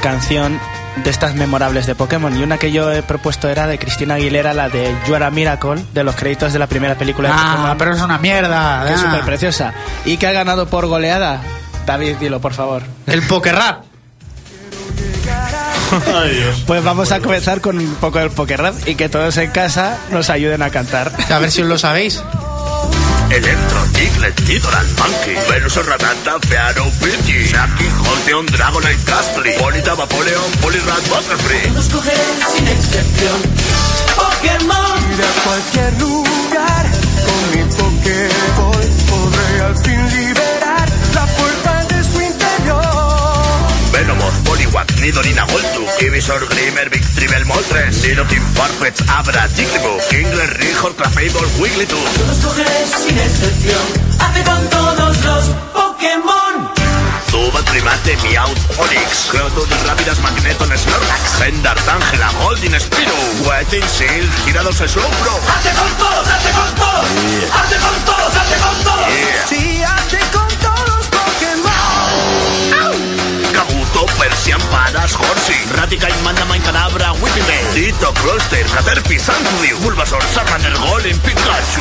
[0.00, 0.60] canción
[1.02, 4.54] de estas memorables de Pokémon y una que yo he propuesto era de Cristina Aguilera,
[4.54, 7.54] la de You Are a Miracle, de los créditos de la primera película de Ah,
[7.56, 8.84] Pokémon, pero es una mierda.
[8.86, 9.04] que es ah.
[9.10, 11.40] súper preciosa y que ha ganado por goleada.
[11.86, 12.82] David, dilo por favor.
[13.06, 13.84] El Poker Rap.
[16.14, 16.62] Ay, Dios.
[16.66, 19.98] Pues vamos a comenzar con un poco del Poker Rap y que todos en casa
[20.10, 21.12] nos ayuden a cantar.
[21.30, 22.22] A ver si os lo sabéis.
[23.30, 31.08] Electro, Diglett, Nidoran, Monkey, Venusaur, Ratata, Fearow, Pidgey, Shaki, Holteon, Dragonite, Gastly, Polita, Vaporeon, Poliwrath,
[31.08, 31.70] Butterfree.
[31.72, 32.16] Los cogeré
[32.54, 33.40] sin excepción.
[34.14, 35.12] Pokémon.
[35.12, 36.86] Ir a cualquier lugar
[37.24, 37.74] con mi
[44.74, 52.26] Poliwag, Nidorina, Goltu, Ivysaur, Glimmer, Victreebel, Moltres, Nidoking, Farfetch, Abra, Jigglypuff, Kingler, Rihor, Clefable, Wigglytuff.
[52.26, 53.84] Los cogeré sin excepción.
[54.18, 56.74] Hace con todos los Pokémon.
[57.30, 63.14] Zubat, Primate, Meowth, Onix, Geodude, Rápidas, Magneton, Snorlax, Zendart, Angela, Holding, Spiro,
[63.46, 65.38] Wetting, Seal, Girados, Slowbro.
[65.54, 67.06] Hace con todos, hace con todos.
[67.54, 69.06] Hace con todos, hace con todos.
[69.06, 69.46] Yeah.
[69.48, 70.43] Sí, hace con
[74.04, 80.76] Kabuto, Persian, Paras, Horsey, Raticate, Mandamine, Cadabra, Whipping Bell, Ditto, Cloyster, Caterpie, Sandrew, Bulbasaur, Charmander,
[80.78, 81.80] Golem, Pikachu.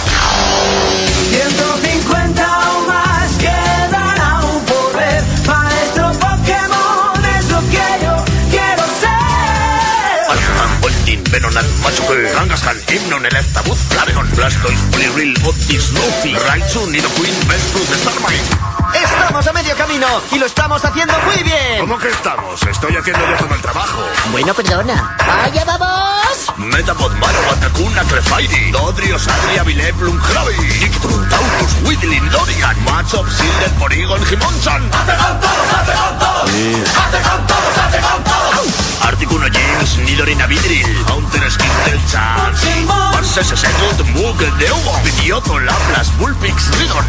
[1.30, 5.24] 150 o más quedan aún por ver.
[5.48, 10.30] Maestro Pokémon es lo que yo quiero ser.
[10.30, 17.90] Alakazam, Voltin, Venonat, Machoke, Kangaskhan, Hymnon, Electabuzz, Flareon, Blastoise, Poliwhirl, Optic, Snoopy, Raichu, Nidoqueen, Vesprut,
[18.00, 18.73] Starmine.
[18.94, 21.80] Estamos a medio camino y lo estamos haciendo muy bien.
[21.80, 22.62] ¿Cómo que estamos?
[22.64, 24.04] Estoy haciendo yo todo el trabajo.
[24.32, 25.16] Bueno, perdona.
[25.44, 26.54] ¡Allá vamos!
[26.58, 34.22] Metapod, Marowak, Kakuna, Clefairy, Dodrio, Sadria, Vileplume, Krabi, Dictrum, Taurus, Whitlin, Lorian, Machop, Silder, Porygon,
[34.26, 34.90] Hitmonchan.
[34.94, 36.44] Hace con todos, hace con todos.
[36.44, 38.43] Hace con todos, hace con todos.
[39.02, 43.12] Articuno James, Nidorina Vidril, Haunter, Skintel, Chance, Pokémon.
[43.12, 47.06] Parses, Second, Muggle, Deugo, Pidioto, Laplas, Bullpix, Rigon.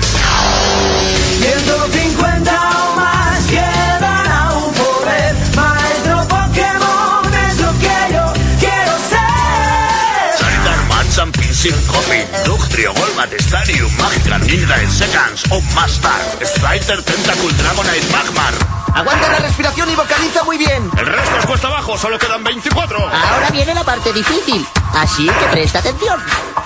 [1.41, 5.35] 150 o más quedan aún por ver.
[5.55, 10.39] Maestro Pokémon es lo que yo quiero ser.
[10.39, 16.11] Charizard, Machamp, Pinsir, Coffee, Dugtrio, Golbat, Stadium, Magikarp, Nidoran, Seconds, o Master,
[16.43, 18.84] Strider, Tentacle, Dragonite, Magmar.
[18.95, 20.89] Aguanta la respiración y vocaliza muy bien.
[20.97, 22.97] El resto es cuesta abajo, solo quedan 24.
[22.99, 24.65] Ahora viene la parte difícil.
[24.95, 26.21] Así que presta atención.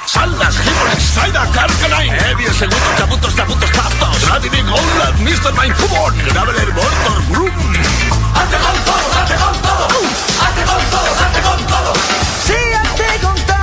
[0.05, 5.53] Saldas, Hippolyte, Saida, Carcanine, Evier, Segundo, Tabutos, Tabutos, Taptos, Radivik, Golad, Mr.
[5.61, 7.51] Mine, Cubon, Graveler, Voltor, Broom.
[8.35, 9.93] Hace con todos, hace con todos.
[10.43, 11.99] Hace con todos, hace con todos.
[12.45, 13.39] Sí, hace con.
[13.49, 13.58] Yeah.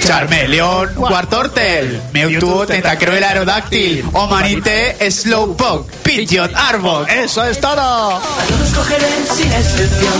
[0.00, 7.08] Charmeleon, Wartortle, Mewtwo, Tentacruel, Aerodáctil, Omanite, Slowpoke, Pidgeot, Arbok.
[7.08, 7.80] ¡Eso es todo!
[7.80, 10.12] A todos cogeré sin excepción.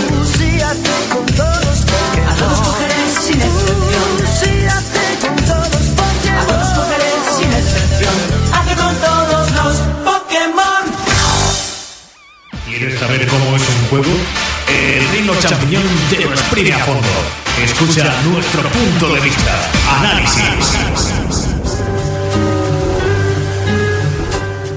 [1.11, 1.85] Con todos
[2.29, 2.95] A todos cogeré
[3.27, 4.71] sin excepción.
[5.21, 5.66] Con todos
[6.31, 8.14] A todos cogeré sin excepción.
[8.53, 10.85] Hace con todos los Pokémon.
[12.66, 14.11] ¿Quieres saber cómo es un juego?
[14.69, 17.39] El reino champiñón te lo exprime a fondo.
[17.62, 19.70] Escucha nuestro punto de vista.
[19.99, 20.79] Análisis.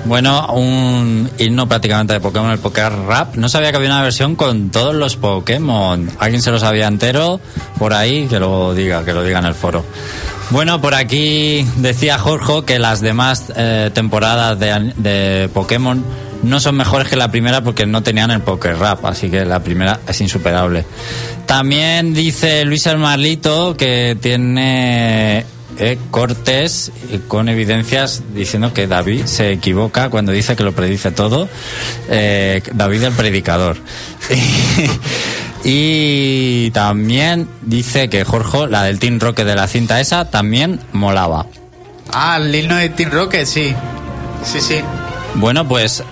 [0.05, 3.35] Bueno, un himno prácticamente de Pokémon, el Pokémon Rap.
[3.35, 6.11] No sabía que había una versión con todos los Pokémon.
[6.19, 7.39] ¿Alguien se lo sabía entero?
[7.79, 9.85] Por ahí, que lo diga, que lo diga en el foro.
[10.49, 16.03] Bueno, por aquí decía Jorge que las demás eh, temporadas de, de Pokémon
[16.43, 19.61] no son mejores que la primera porque no tenían el Poké Rap, así que la
[19.61, 20.85] primera es insuperable.
[21.45, 25.45] También dice Luis el Marlito que tiene
[25.79, 26.91] eh, cortes
[27.27, 31.49] con evidencias diciendo que David se equivoca cuando dice que lo predice todo.
[32.09, 33.77] Eh, David el predicador.
[35.63, 41.47] y también dice que Jorge, la del Team Rocket de la cinta esa, también molaba.
[42.11, 43.73] Ah, el himno de Team Rocket, sí.
[44.43, 44.81] Sí, sí.
[45.35, 46.03] Bueno, pues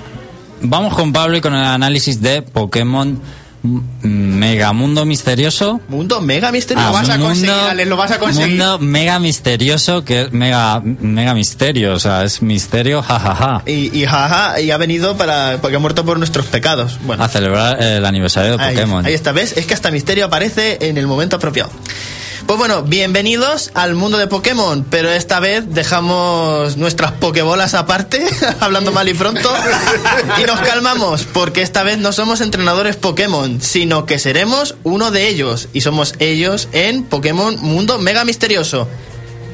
[0.62, 3.21] vamos con Pablo y con el análisis de Pokémon
[3.63, 5.80] M- Megamundo Misterioso.
[5.88, 6.88] Mundo mega misterioso.
[6.88, 8.50] Lo vas a conseguir, Alex, lo vas a conseguir.
[8.58, 13.62] Mundo mega misterioso, que es mega, mega misterio, o sea, es misterio, jajaja.
[13.67, 16.97] Y, y jaja, y ha venido para porque ha muerto por nuestros pecados.
[17.04, 19.06] Bueno, A celebrar el aniversario de ahí, Pokémon.
[19.06, 19.54] ahí está, ¿ves?
[19.56, 21.69] Es que hasta Misterio aparece en el momento apropiado.
[22.46, 28.26] Pues bueno, bienvenidos al mundo de Pokémon, pero esta vez dejamos nuestras Pokébolas aparte,
[28.60, 29.50] hablando mal y pronto,
[30.42, 35.30] y nos calmamos, porque esta vez no somos entrenadores Pokémon, sino que seremos uno de
[35.30, 38.88] ellos, y somos ellos en Pokémon Mundo Mega Misterioso.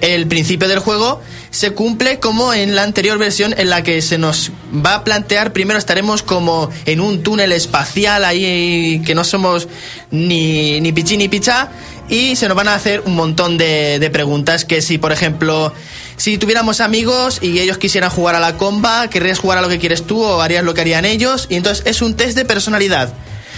[0.01, 4.19] El principio del juego se cumple como en la anterior versión en la que se
[4.19, 4.51] nos
[4.85, 9.67] va a plantear, primero estaremos como en un túnel espacial ahí que no somos
[10.11, 11.71] ni, ni pichí ni pichá
[12.09, 15.73] y se nos van a hacer un montón de, de preguntas que si por ejemplo
[16.17, 19.77] si tuviéramos amigos y ellos quisieran jugar a la comba, ¿querrías jugar a lo que
[19.77, 21.45] quieres tú o harías lo que harían ellos?
[21.49, 23.13] Y entonces es un test de personalidad.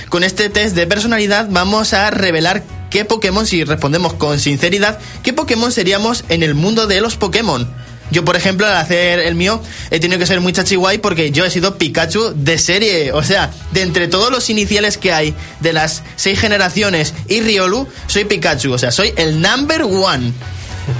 [0.09, 5.31] Con este test de personalidad vamos a revelar qué Pokémon, si respondemos con sinceridad, qué
[5.31, 7.71] Pokémon seríamos en el mundo de los Pokémon.
[8.11, 11.45] Yo, por ejemplo, al hacer el mío, he tenido que ser muy chachiguay porque yo
[11.45, 13.11] he sido Pikachu de serie.
[13.13, 17.87] O sea, de entre todos los iniciales que hay de las seis generaciones y Riolu,
[18.07, 18.73] soy Pikachu.
[18.73, 20.33] O sea, soy el number one.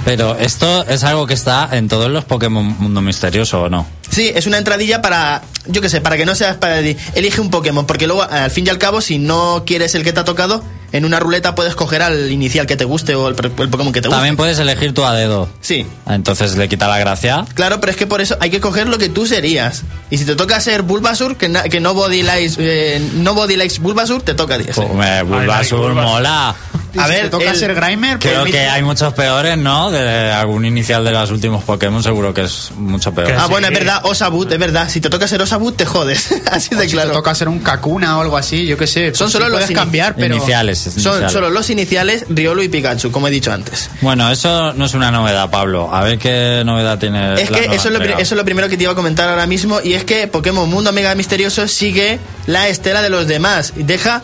[0.04, 3.86] Pero esto es algo que está en todos los Pokémon Mundo Misterioso, ¿o no?
[4.10, 7.50] Sí, es una entradilla para, yo qué sé, para que no seas para elige un
[7.50, 10.24] Pokémon, porque luego, al fin y al cabo, si no quieres el que te ha
[10.24, 13.92] tocado, en una ruleta puedes coger al inicial que te guste o el, el Pokémon
[13.92, 14.16] que te guste.
[14.16, 15.48] También puedes elegir tú a dedo.
[15.60, 15.86] Sí.
[16.08, 17.44] Entonces le quita la gracia.
[17.54, 19.82] Claro, pero es que por eso hay que coger lo que tú serías.
[20.10, 23.56] Y si te toca ser Bulbasur, que, na- que no body likes, eh, no body
[23.56, 24.64] likes Bulbasur, te toca a ti.
[24.68, 24.80] ese.
[24.82, 26.54] Pues me- Bulbasur mola.
[26.98, 28.74] A ver, te toca ser Grimer, pues Creo que mira.
[28.74, 29.92] hay muchos peores, ¿no?
[29.92, 33.30] De algún inicial de los últimos Pokémon seguro que es mucho peor.
[33.38, 34.88] Ah, bueno, es verdad, Osabut, es verdad.
[34.88, 36.34] Si te toca ser Osabut, te jodes.
[36.50, 37.10] Así de Si claro.
[37.10, 39.14] te toca ser un Kakuna o algo así, yo qué sé.
[39.14, 40.34] Son pues solo sí los puedes cambiar, pero...
[40.34, 40.79] Iniciales.
[40.80, 43.90] Son solo los iniciales, Riolu y Pikachu, como he dicho antes.
[44.00, 45.94] Bueno, eso no es una novedad, Pablo.
[45.94, 47.34] A ver qué novedad tiene.
[47.40, 49.28] Es la que eso es, lo, eso es lo primero que te iba a comentar
[49.28, 53.72] ahora mismo y es que Pokémon Mundo Mega Misterioso sigue la estela de los demás
[53.76, 54.22] y deja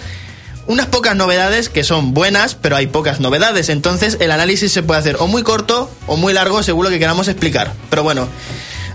[0.66, 3.68] unas pocas novedades que son buenas, pero hay pocas novedades.
[3.68, 6.98] Entonces el análisis se puede hacer o muy corto o muy largo según lo que
[6.98, 7.72] queramos explicar.
[7.90, 8.28] Pero bueno,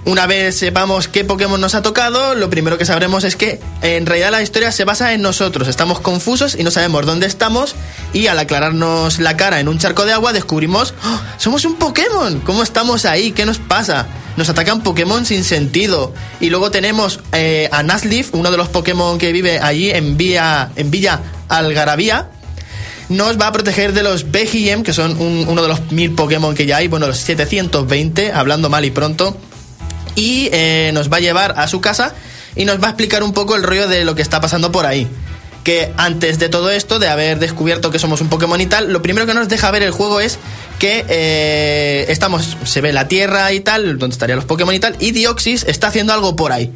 [0.06, 4.06] una vez sepamos qué Pokémon nos ha tocado, lo primero que sabremos es que en
[4.06, 5.68] realidad la historia se basa en nosotros.
[5.68, 7.76] Estamos confusos y no sabemos dónde estamos
[8.14, 11.22] y al aclararnos la cara en un charco de agua descubrimos, ¡Oh!
[11.38, 12.40] somos un Pokémon.
[12.42, 13.32] ¿Cómo estamos ahí?
[13.32, 14.08] ¿Qué nos pasa?
[14.38, 16.14] Nos atacan Pokémon sin sentido.
[16.40, 20.72] Y luego tenemos eh, a Nuzleaf, uno de los Pokémon que vive allí en, Villa,
[20.78, 22.30] en Villa Algarabía.
[23.10, 26.56] Nos va a proteger de los BGM, que son un- uno de los mil Pokémon
[26.56, 29.38] que ya hay, bueno, los 720, hablando mal y pronto.
[30.16, 32.14] Y eh, nos va a llevar a su casa
[32.56, 34.86] y nos va a explicar un poco el rollo de lo que está pasando por
[34.86, 35.08] ahí.
[35.64, 39.02] Que antes de todo esto, de haber descubierto que somos un Pokémon y tal, lo
[39.02, 40.40] primero que nos deja ver el juego es
[40.80, 44.96] que eh, estamos, se ve la Tierra y tal, donde estarían los Pokémon y tal,
[45.00, 46.72] y Dioxys está haciendo algo por ahí.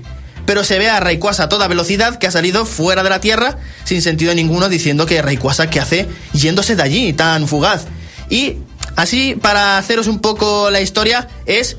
[0.46, 3.58] Pero se ve a Rayquaza a toda velocidad que ha salido fuera de la Tierra
[3.84, 7.86] sin sentido ninguno diciendo que Rayquaza que hace yéndose de allí tan fugaz.
[8.30, 8.58] Y
[8.96, 11.78] así, para haceros un poco la historia, es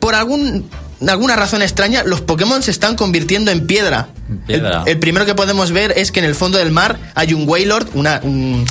[0.00, 0.68] por algún,
[1.06, 4.08] alguna razón extraña, los Pokémon se están convirtiendo en piedra.
[4.46, 4.82] piedra.
[4.86, 7.48] El, el primero que podemos ver es que en el fondo del mar hay un
[7.48, 8.20] Wailord, una...
[8.24, 8.64] un-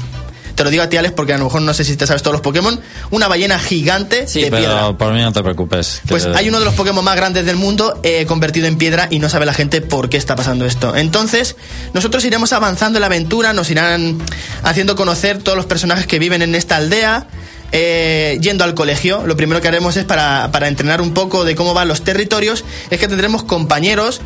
[0.56, 2.22] te lo digo a ti, Alex, porque a lo mejor no sé si te sabes
[2.22, 2.78] todos los Pokémon.
[3.12, 4.92] Una ballena gigante Sí, de piedra.
[4.98, 6.02] por mí no te preocupes.
[6.10, 9.20] Pues hay uno de los Pokémon más grandes del mundo eh, convertido en piedra y
[9.20, 10.98] no sabe la gente por qué está pasando esto.
[10.98, 11.56] Entonces,
[11.94, 14.18] nosotros iremos avanzando en la aventura, nos irán
[14.62, 17.28] haciendo conocer todos los personajes que viven en esta aldea.
[17.72, 21.56] Eh, yendo al colegio, lo primero que haremos es para, para entrenar un poco de
[21.56, 24.22] cómo van los territorios, es que tendremos compañeros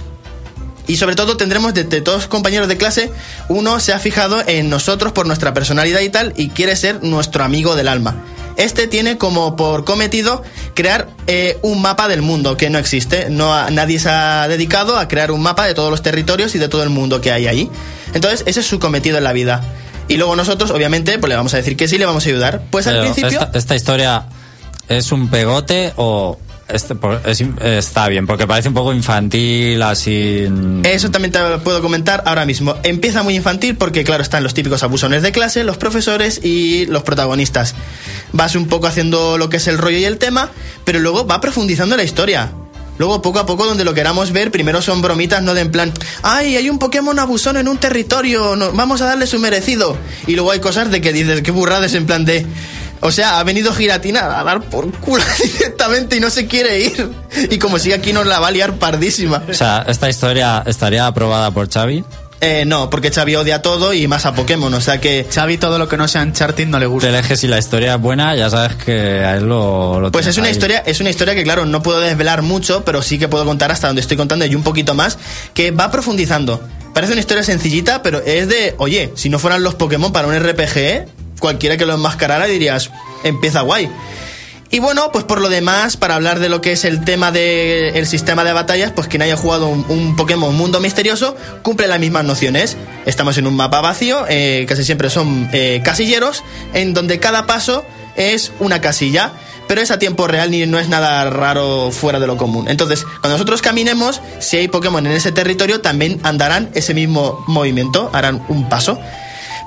[0.87, 3.11] y sobre todo tendremos de, todos compañeros de clase,
[3.47, 7.43] uno se ha fijado en nosotros por nuestra personalidad y tal y quiere ser nuestro
[7.43, 8.15] amigo del alma.
[8.55, 10.43] Este tiene como por cometido
[10.75, 13.29] crear eh, un mapa del mundo que no existe.
[13.31, 16.67] No nadie se ha dedicado a crear un mapa de todos los territorios y de
[16.67, 17.71] todo el mundo que hay ahí.
[18.13, 19.63] Entonces, ese es su cometido en la vida.
[20.07, 22.63] Y luego nosotros, obviamente, pues le vamos a decir que sí, le vamos a ayudar.
[22.69, 23.29] Pues al principio...
[23.29, 24.25] esta, esta historia
[24.87, 26.37] es un pegote o
[26.67, 30.47] este, es está bien, porque parece un poco infantil, así.
[30.83, 32.77] Eso también te lo puedo comentar ahora mismo.
[32.83, 37.03] Empieza muy infantil porque, claro, están los típicos abusones de clase, los profesores y los
[37.03, 37.75] protagonistas.
[38.31, 40.49] Vas un poco haciendo lo que es el rollo y el tema,
[40.85, 42.51] pero luego va profundizando la historia.
[42.97, 45.91] Luego, poco a poco, donde lo queramos ver, primero son bromitas, no de en plan,
[46.21, 48.55] ¡ay, hay un Pokémon abusón en un territorio!
[48.55, 49.97] no- vamos a darle su merecido.
[50.27, 52.45] Y luego hay cosas de que dices, qué burradas, en plan de.
[53.05, 57.11] O sea, ha venido Giratina a dar por culo directamente y no se quiere ir.
[57.49, 59.43] Y como sigue aquí, nos la va a liar pardísima.
[59.49, 62.05] O sea, esta historia estaría aprobada por Xavi.
[62.43, 65.25] Eh, no, porque Xavi odia todo y más a Pokémon, o sea que...
[65.33, 67.07] Xavi todo lo que no sea Uncharted no le gusta.
[67.07, 69.99] Te eleges si la historia es buena, ya sabes que a él lo.
[69.99, 70.51] lo Pues es una ahí.
[70.53, 73.71] historia, es una historia que claro, no puedo desvelar mucho, pero sí que puedo contar
[73.71, 75.17] hasta donde estoy contando y un poquito más,
[75.53, 76.61] que va profundizando.
[76.93, 80.37] Parece una historia sencillita, pero es de, oye, si no fueran los Pokémon para un
[80.37, 81.07] RPG,
[81.39, 82.91] cualquiera que lo enmascarara dirías,
[83.23, 83.89] empieza guay.
[84.73, 88.07] Y bueno, pues por lo demás, para hablar de lo que es el tema del
[88.07, 92.25] sistema de batallas, pues quien haya jugado un, un Pokémon Mundo Misterioso cumple las mismas
[92.25, 92.75] nociones.
[93.05, 97.85] Estamos en un mapa vacío, eh, casi siempre son eh, casilleros, en donde cada paso
[98.15, 99.33] es una casilla,
[99.67, 102.67] pero es a tiempo real ni no es nada raro fuera de lo común.
[102.67, 108.09] Entonces, cuando nosotros caminemos, si hay Pokémon en ese territorio, también andarán ese mismo movimiento,
[108.11, 108.99] harán un paso.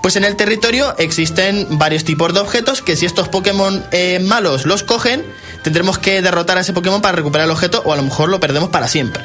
[0.02, 4.66] Pues en el territorio existen varios tipos de objetos que si estos Pokémon eh, malos
[4.66, 5.24] los cogen,
[5.64, 8.38] tendremos que derrotar a ese Pokémon para recuperar el objeto o a lo mejor lo
[8.38, 9.24] perdemos para siempre.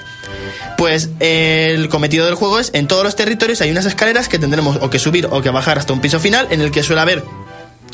[0.77, 4.39] Pues eh, el cometido del juego es en todos los territorios hay unas escaleras que
[4.39, 7.01] tendremos o que subir o que bajar hasta un piso final en el que suele
[7.01, 7.23] haber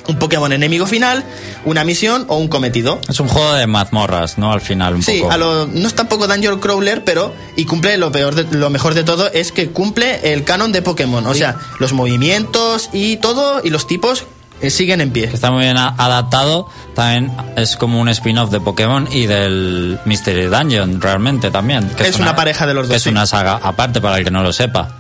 [0.08, 1.24] un Pokémon enemigo final,
[1.66, 3.00] una misión o un cometido.
[3.10, 4.52] Es un juego de mazmorras, ¿no?
[4.52, 5.32] Al final, un Sí, poco.
[5.34, 8.94] a lo, no es tampoco Dungeon Crawler, pero y cumple lo peor, de- lo mejor
[8.94, 13.62] de todo es que cumple el canon de Pokémon, o sea, los movimientos y todo
[13.64, 14.26] y los tipos
[14.60, 15.30] eh, siguen en pie.
[15.32, 16.68] Está muy bien adaptado.
[16.96, 21.88] También es como un spin-off de Pokémon y del Mystery Dungeon, realmente también.
[21.90, 24.32] que Es una pareja de los que dos, Es una saga aparte para el que
[24.32, 24.98] no lo sepa.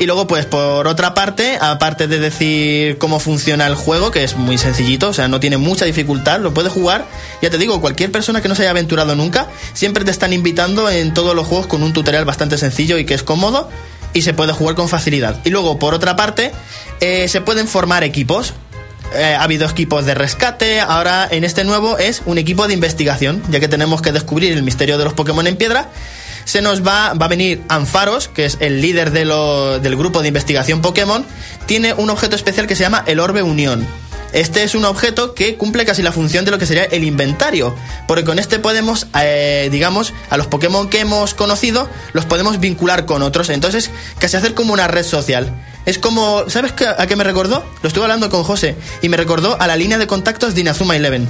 [0.00, 4.36] Y luego, pues por otra parte, aparte de decir cómo funciona el juego, que es
[4.36, 7.04] muy sencillito, o sea, no tiene mucha dificultad, lo puedes jugar.
[7.42, 10.88] Ya te digo, cualquier persona que no se haya aventurado nunca, siempre te están invitando
[10.88, 13.68] en todos los juegos con un tutorial bastante sencillo y que es cómodo
[14.12, 15.40] y se puede jugar con facilidad.
[15.44, 16.52] Y luego, por otra parte,
[17.00, 18.54] eh, se pueden formar equipos.
[19.14, 23.42] Eh, ha habido equipos de rescate, ahora en este nuevo es un equipo de investigación,
[23.48, 25.88] ya que tenemos que descubrir el misterio de los Pokémon en piedra.
[26.48, 30.22] Se nos va, va a venir Anfaros, que es el líder de lo- del grupo
[30.22, 31.22] de investigación Pokémon.
[31.66, 33.86] Tiene un objeto especial que se llama el Orbe Unión.
[34.32, 37.74] Este es un objeto que cumple casi la función de lo que sería el inventario,
[38.06, 43.04] porque con este podemos, eh, digamos, a los Pokémon que hemos conocido, los podemos vincular
[43.04, 45.52] con otros, entonces casi hacer como una red social.
[45.84, 47.62] Es como, ¿sabes a qué me recordó?
[47.82, 50.96] Lo estuve hablando con José y me recordó a la línea de contactos de Inazuma
[50.96, 51.28] Eleven.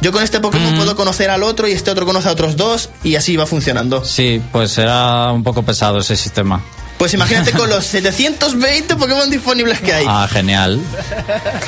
[0.00, 2.90] Yo con este Pokémon puedo conocer al otro y este otro conoce a otros dos
[3.02, 4.04] y así va funcionando.
[4.04, 6.62] Sí, pues era un poco pesado ese sistema.
[7.04, 10.06] Pues imagínate con los 720 Pokémon disponibles que hay.
[10.08, 10.80] Ah, genial.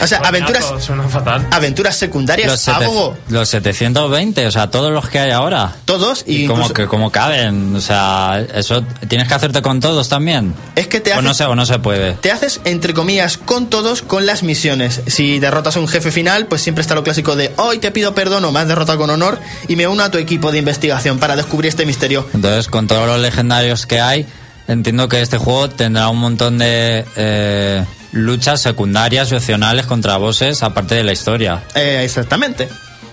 [0.03, 1.47] O sea, aventuras, Coñazo, Suena fatal.
[1.51, 2.87] aventuras secundarias, Los, sete-
[3.29, 5.75] los 720, o sea, todos los que hay ahora.
[5.85, 7.77] todos y ¿Y cómo, incluso- que, cómo caben?
[7.77, 10.55] O sea, eso tienes que hacerte con todos también.
[10.75, 12.15] es que te O no, haces, se, o no se puede.
[12.15, 15.03] te haces entre comillas con todos con las misiones.
[15.07, 18.15] Si derrotas a un jefe final, pues siempre está lo clásico de hoy te pido
[18.15, 21.19] perdón o me has derrotado con honor y me uno a tu equipo de investigación
[21.19, 22.27] para descubrir este misterio.
[22.33, 24.27] Entonces, con todos los legendarios que hay,
[24.69, 30.63] entiendo que este juego tendrá un montón de eh, luchas secundarias y opcionales contra bosses,
[30.63, 31.65] aparte de la historia.
[31.75, 32.69] Eh, exactamente.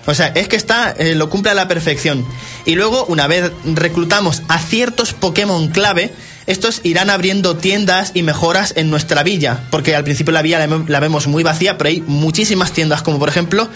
[0.06, 2.26] O sea, es que está, eh, lo cumple a la perfección.
[2.66, 6.12] Y luego, una vez reclutamos a ciertos Pokémon clave,
[6.46, 9.60] estos irán abriendo tiendas y mejoras en nuestra villa.
[9.70, 13.02] Porque al principio la villa la, vemos muy vacía, pero hay muchísimas tiendas.
[13.02, 13.68] Como por ejemplo,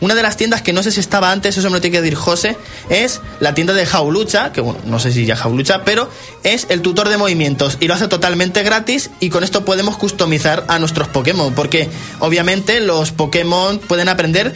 [0.00, 2.02] una de las tiendas que no sé si estaba antes, eso me lo tiene que
[2.02, 2.56] decir José,
[2.88, 6.10] es la tienda de Jaulucha, que bueno, no sé si ya Jaulucha, pero
[6.42, 10.64] es el tutor de movimientos y lo hace totalmente gratis y con esto podemos customizar
[10.68, 11.54] a nuestros Pokémon.
[11.54, 14.54] Porque obviamente los Pokémon pueden aprender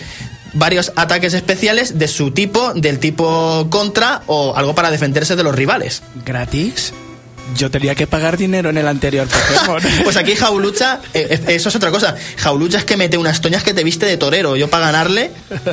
[0.53, 5.55] varios ataques especiales de su tipo, del tipo contra o algo para defenderse de los
[5.55, 6.03] rivales.
[6.25, 6.93] ¿Gratis?
[7.57, 9.83] Yo tenía que pagar dinero en el anterior Pokémon.
[10.05, 12.17] Pues aquí Jaulucha, eh, eh, eso es otra cosa.
[12.37, 14.57] Jaulucha es que mete unas toñas que te viste de torero.
[14.57, 15.31] Yo para ganarle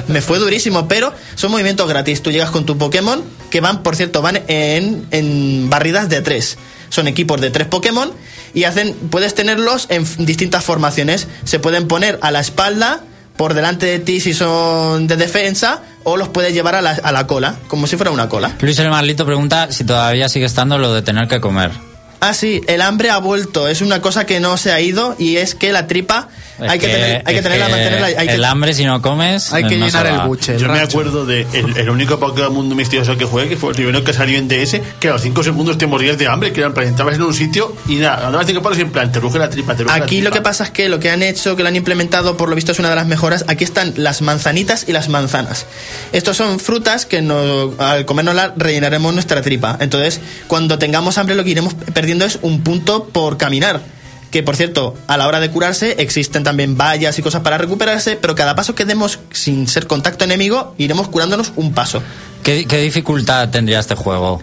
[0.07, 2.21] me fue durísimo, pero son movimientos gratis.
[2.21, 6.57] Tú llegas con tu Pokémon, que van, por cierto, van en, en barridas de tres.
[6.89, 8.11] Son equipos de tres Pokémon
[8.53, 11.27] y hacen, puedes tenerlos en distintas formaciones.
[11.43, 13.03] Se pueden poner a la espalda
[13.37, 17.11] por delante de ti si son de defensa o los puedes llevar a la, a
[17.11, 18.55] la cola, como si fuera una cola.
[18.59, 21.86] Luis el Marlito pregunta si todavía sigue estando lo de tener que comer.
[22.19, 23.67] Ah, sí, el hambre ha vuelto.
[23.67, 26.79] Es una cosa que no se ha ido y es que la tripa Es hay
[26.79, 28.07] que, tener, hay que tenerla, que mantenerla.
[28.07, 29.53] Hay el que, hambre, si no comes.
[29.53, 30.53] Hay que no llenar el buche.
[30.55, 30.97] el Yo me rancho.
[30.97, 34.37] acuerdo de el, el único Pokémon misterioso que jugué, que fue el primero que salió
[34.39, 37.13] en DS, que a los 5 segundos te morías de hambre, que eran plan, entrabas
[37.15, 39.75] en un sitio y nada, andabas 5 palos y en plan, te ruge la tripa,
[39.75, 40.37] te ruge la Aquí lo tripa.
[40.37, 42.71] que pasa es que lo que han hecho, que lo han implementado, por lo visto
[42.71, 43.45] es una de las mejoras.
[43.47, 45.67] Aquí están las manzanitas y las manzanas.
[46.13, 49.77] Estos son frutas que no, al comérnoslas rellenaremos nuestra tripa.
[49.79, 53.81] Entonces, cuando tengamos hambre, lo que iremos perdiendo es un punto por caminar.
[54.31, 58.17] Que por cierto, a la hora de curarse existen también vallas y cosas para recuperarse,
[58.17, 62.01] pero cada paso que demos sin ser contacto enemigo, iremos curándonos un paso.
[62.43, 64.41] ¿Qué, qué dificultad tendría este juego?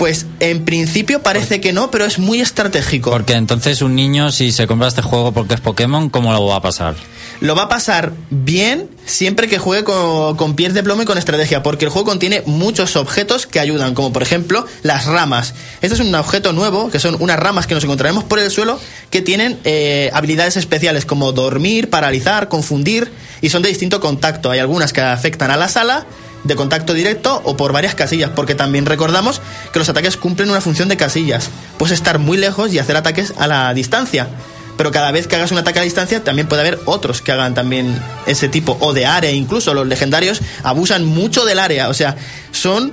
[0.00, 3.10] Pues en principio parece que no, pero es muy estratégico.
[3.10, 6.56] Porque entonces un niño, si se compra este juego porque es Pokémon, ¿cómo lo va
[6.56, 6.94] a pasar?
[7.42, 11.18] Lo va a pasar bien siempre que juegue con, con pies de plomo y con
[11.18, 15.52] estrategia, porque el juego contiene muchos objetos que ayudan, como por ejemplo las ramas.
[15.82, 18.80] Este es un objeto nuevo, que son unas ramas que nos encontraremos por el suelo,
[19.10, 24.50] que tienen eh, habilidades especiales como dormir, paralizar, confundir, y son de distinto contacto.
[24.50, 26.06] Hay algunas que afectan a la sala,
[26.44, 29.40] de contacto directo o por varias casillas, porque también recordamos
[29.72, 31.50] que los ataques cumplen una función de casillas.
[31.78, 34.28] Puedes estar muy lejos y hacer ataques a la distancia.
[34.76, 37.52] Pero cada vez que hagas un ataque a distancia, también puede haber otros que hagan
[37.52, 41.90] también ese tipo, o de área, incluso los legendarios abusan mucho del área.
[41.90, 42.16] O sea,
[42.50, 42.92] son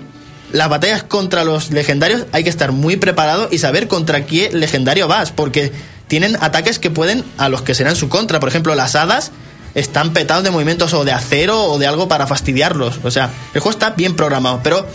[0.52, 5.08] las batallas contra los legendarios, hay que estar muy preparado y saber contra qué legendario
[5.08, 5.72] vas, porque
[6.08, 8.42] tienen ataques que pueden a los que serán su contra.
[8.42, 9.32] Por ejemplo, las hadas
[9.78, 13.00] están petados de movimientos o de acero o de algo para fastidiarlos.
[13.04, 14.88] O sea, el juego está bien programado, pero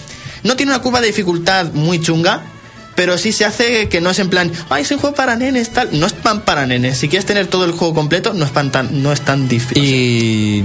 [0.42, 2.42] no tiene una curva de dificultad muy chunga,
[2.96, 5.70] pero sí se hace que no es en plan, ay, es un juego para nenes,
[5.70, 5.88] tal.
[5.92, 6.98] No es pan para nenes.
[6.98, 9.84] Si quieres tener todo el juego completo, no es, pan tan, no es tan difícil.
[9.84, 10.64] ¿Y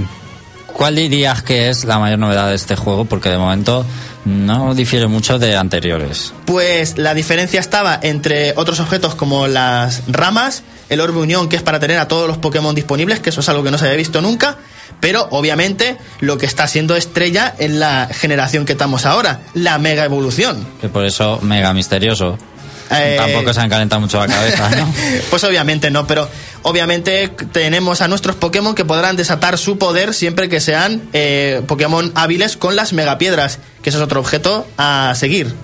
[0.72, 3.04] cuál dirías que es la mayor novedad de este juego?
[3.04, 3.84] Porque de momento
[4.24, 6.32] no difiere mucho de anteriores.
[6.44, 11.62] Pues la diferencia estaba entre otros objetos como las ramas, el orbe unión, que es
[11.62, 13.96] para tener a todos los Pokémon disponibles, que eso es algo que no se había
[13.96, 14.58] visto nunca.
[15.00, 20.04] Pero obviamente lo que está siendo estrella en la generación que estamos ahora, la mega
[20.04, 20.66] evolución.
[20.80, 22.38] Que por eso mega misterioso.
[22.90, 24.92] Eh, Tampoco se han calentado mucho la cabeza, ¿no?
[25.30, 26.28] pues obviamente no, pero
[26.62, 32.12] obviamente tenemos a nuestros Pokémon que podrán desatar su poder siempre que sean eh, Pokémon
[32.14, 35.54] hábiles con las megapiedras, que eso es otro objeto a seguir.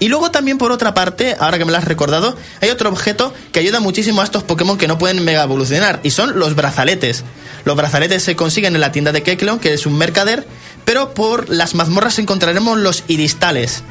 [0.00, 3.32] Y luego también por otra parte, ahora que me lo has recordado, hay otro objeto
[3.52, 7.22] que ayuda muchísimo a estos Pokémon que no pueden mega evolucionar, y son los brazaletes.
[7.64, 10.46] Los brazaletes se consiguen en la tienda de Kecleon, que es un mercader,
[10.84, 13.84] pero por las mazmorras encontraremos los iristales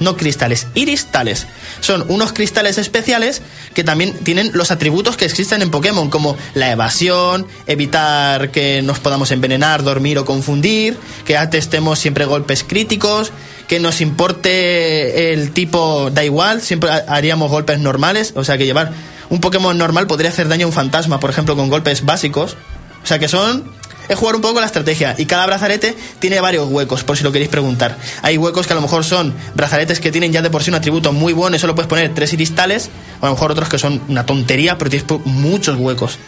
[0.00, 1.46] no cristales, iristales.
[1.80, 3.42] Son unos cristales especiales
[3.74, 8.98] que también tienen los atributos que existen en Pokémon, como la evasión, evitar que nos
[8.98, 13.32] podamos envenenar, dormir o confundir, que atestemos siempre golpes críticos,
[13.66, 18.64] que nos importe el tipo, da igual, siempre ha- haríamos golpes normales, o sea que
[18.64, 18.92] llevar
[19.30, 22.56] un Pokémon normal podría hacer daño a un fantasma, por ejemplo, con golpes básicos.
[23.04, 23.70] O sea que son
[24.08, 25.14] es jugar un poco la estrategia.
[25.18, 27.96] Y cada brazalete tiene varios huecos, por si lo queréis preguntar.
[28.22, 30.76] Hay huecos que a lo mejor son brazaletes que tienen ya de por sí un
[30.76, 32.90] atributo muy bueno y solo puedes poner tres iristales,
[33.20, 36.18] o a lo mejor otros que son una tontería, pero tienes muchos huecos.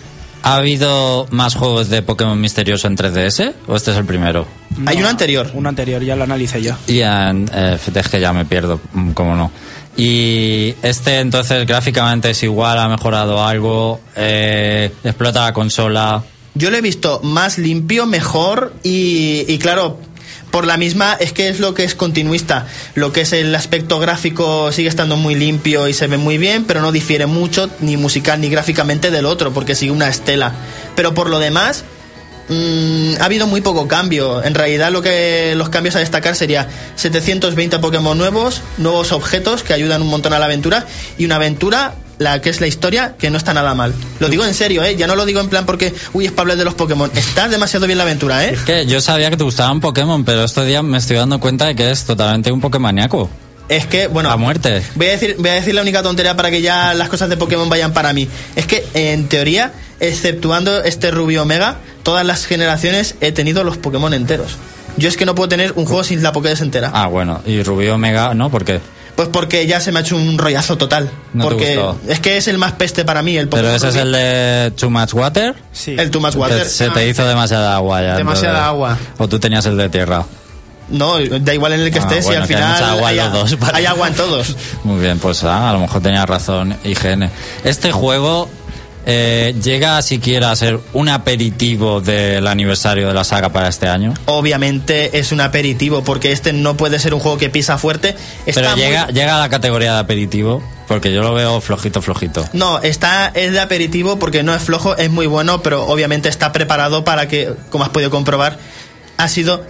[0.43, 3.53] ¿Ha habido más juegos de Pokémon misterioso en 3DS?
[3.67, 4.47] ¿O este es el primero?
[4.87, 5.51] Hay uno anterior.
[5.53, 6.75] Uno anterior, ya lo analicé yo.
[6.87, 9.51] Y en, eh, es que ya me pierdo, mm, cómo no.
[9.97, 16.23] Y este entonces gráficamente es igual, ha mejorado algo, eh, explota la consola.
[16.55, 19.99] Yo lo he visto más limpio, mejor y, claro,
[20.51, 22.67] por la misma es que es lo que es continuista.
[22.95, 26.65] Lo que es el aspecto gráfico sigue estando muy limpio y se ve muy bien,
[26.65, 30.53] pero no difiere mucho ni musical ni gráficamente del otro, porque sigue una estela.
[30.97, 31.85] Pero por lo demás,
[32.49, 34.43] mm, ha habido muy poco cambio.
[34.43, 39.73] En realidad lo que los cambios a destacar sería 720 Pokémon nuevos, nuevos objetos que
[39.73, 40.85] ayudan un montón a la aventura
[41.17, 43.95] y una aventura la que es la historia que no está nada mal.
[44.21, 44.95] Lo digo en serio, ¿eh?
[44.95, 47.11] Ya no lo digo en plan porque, uy, es para hablar de los Pokémon.
[47.17, 48.57] Está demasiado bien la aventura, ¿eh?
[48.67, 51.75] Que yo sabía que te gustaban Pokémon, pero estos días me estoy dando cuenta de
[51.75, 53.31] que es totalmente un Pokémoniaco.
[53.71, 54.83] Es que, bueno, A muerte.
[54.97, 57.39] voy a decir, voy a decir la única tontería para que ya las cosas de
[57.39, 58.29] Pokémon vayan para mí.
[58.55, 64.13] Es que, en teoría, exceptuando este Rubio Omega, todas las generaciones he tenido los Pokémon
[64.13, 64.57] enteros.
[64.99, 66.91] Yo es que no puedo tener un juego sin la Pokédex entera.
[66.93, 67.41] Ah, bueno.
[67.47, 68.51] Y Rubio Omega, ¿no?
[68.51, 68.81] ¿Por qué?
[69.21, 71.11] Pues porque ya se me ha hecho un rollazo total.
[71.35, 71.99] No te porque gustó.
[72.09, 74.89] es que es el más peste para mí, el ¿Pero ese es el de Too
[74.89, 75.55] Much Water?
[75.75, 75.95] Sí.
[75.99, 76.65] El Too Much Water.
[76.65, 78.17] Se te hizo demasiada agua ya.
[78.17, 78.97] Demasiada entonces.
[78.97, 78.99] agua.
[79.19, 80.25] O tú tenías el de tierra.
[80.89, 83.21] No, da igual en el que Ah, estés y al hay final mucha agua en
[83.21, 84.57] hay, los dos, para- hay agua en todos.
[84.85, 87.29] Muy bien, pues ah, a lo mejor tenía razón IGN.
[87.63, 88.49] Este juego
[89.07, 94.15] eh, ¿llega siquiera a ser un aperitivo del aniversario de la saga para este año?
[94.27, 98.15] Obviamente es un aperitivo porque este no puede ser un juego que pisa fuerte.
[98.47, 102.03] Está Pero muy- llega, llega a la categoría de aperitivo, porque yo lo veo flojito,
[102.03, 102.45] flojito.
[102.53, 106.53] No, está es de aperitivo porque no es flojo, es muy bueno, pero obviamente está
[106.53, 108.59] preparado para que, como has podido comprobar,
[109.17, 109.65] ha sido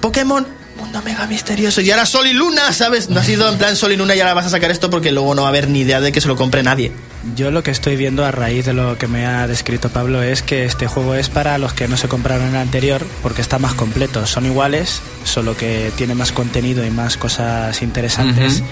[0.00, 0.46] Pokémon
[0.78, 3.08] Mundo Mega Misterioso y ahora Sol y Luna, ¿sabes?
[3.08, 5.12] No ha sido en plan Sol y Luna y ahora vas a sacar esto porque
[5.12, 6.92] luego no va a haber ni idea de que se lo compre nadie.
[7.34, 10.42] Yo lo que estoy viendo a raíz de lo que me ha descrito Pablo es
[10.42, 13.74] que este juego es para los que no se compraron el anterior porque está más
[13.74, 14.26] completo.
[14.26, 18.62] Son iguales, solo que tiene más contenido y más cosas interesantes.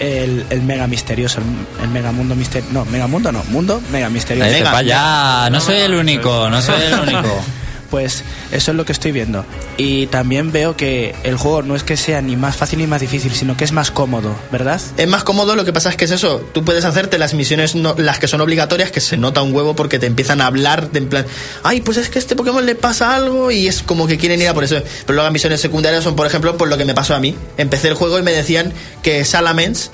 [0.00, 2.72] El, el mega misterioso, el, el mega mundo misterioso.
[2.72, 4.64] No, mega mundo no, mundo mega misterioso.
[4.64, 7.44] Pa' allá, no soy el único, no soy el único.
[7.92, 9.44] Pues eso es lo que estoy viendo.
[9.76, 13.02] Y también veo que el juego no es que sea ni más fácil ni más
[13.02, 14.80] difícil, sino que es más cómodo, ¿verdad?
[14.96, 16.38] Es más cómodo, lo que pasa es que es eso.
[16.54, 19.76] Tú puedes hacerte las misiones, no- las que son obligatorias, que se nota un huevo
[19.76, 21.26] porque te empiezan a hablar de en plan,
[21.64, 24.40] ay, pues es que a este Pokémon le pasa algo y es como que quieren
[24.40, 24.76] ir a por eso.
[24.76, 27.36] Pero luego las misiones secundarias son, por ejemplo, por lo que me pasó a mí.
[27.58, 28.72] Empecé el juego y me decían
[29.02, 29.90] que Salamence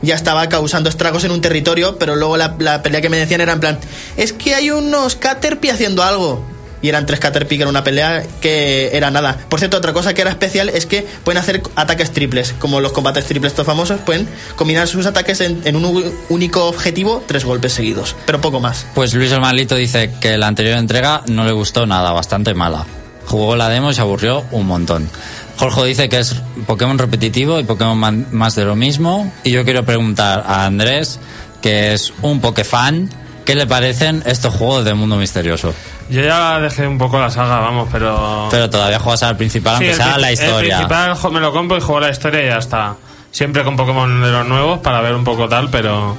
[0.00, 3.42] ya estaba causando estragos en un territorio, pero luego la, la pelea que me decían
[3.42, 3.78] era en plan,
[4.16, 6.50] es que hay unos Caterpie haciendo algo.
[6.82, 9.38] Y eran tres Caterpie, era una pelea que era nada.
[9.48, 12.54] Por cierto, otra cosa que era especial es que pueden hacer ataques triples.
[12.58, 17.22] Como los combates triples estos famosos, pueden combinar sus ataques en, en un único objetivo,
[17.26, 18.16] tres golpes seguidos.
[18.26, 18.86] Pero poco más.
[18.94, 22.84] Pues Luis el Malito dice que la anterior entrega no le gustó nada, bastante mala.
[23.26, 25.08] Jugó la demo y se aburrió un montón.
[25.56, 26.34] Jorge dice que es
[26.66, 29.32] Pokémon repetitivo y Pokémon más de lo mismo.
[29.44, 31.20] Y yo quiero preguntar a Andrés,
[31.60, 33.08] que es un Pokéfan,
[33.44, 35.72] ¿qué le parecen estos juegos de mundo misterioso?
[36.10, 38.48] Yo ya dejé un poco la saga, vamos, pero.
[38.50, 40.76] Pero todavía juegas al principal, Sí, aunque el sea la El historia.
[40.76, 42.94] principal jo- me lo compro y juego la historia y ya está.
[43.30, 46.16] Siempre con Pokémon de los nuevos para ver un poco tal, pero.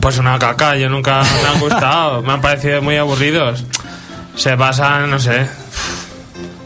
[0.00, 2.22] Pues una caca, yo nunca me han gustado.
[2.22, 3.64] me han parecido muy aburridos.
[4.36, 5.48] Se pasan, no sé.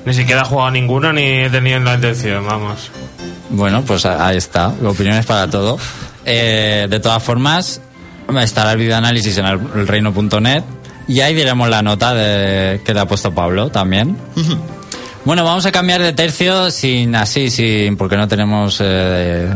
[0.04, 2.90] Ni siquiera he jugado ninguno ni he tenido la intención, vamos.
[3.50, 5.78] Bueno, pues ahí está, opiniones para todo.
[6.24, 7.80] Eh, de todas formas,
[8.38, 10.62] estará el videoanálisis en el, el reino.net
[11.08, 14.16] y ahí diremos la nota de, que le ha puesto Pablo también.
[15.24, 19.54] Bueno, vamos a cambiar de tercio sin así, sin porque no tenemos eh,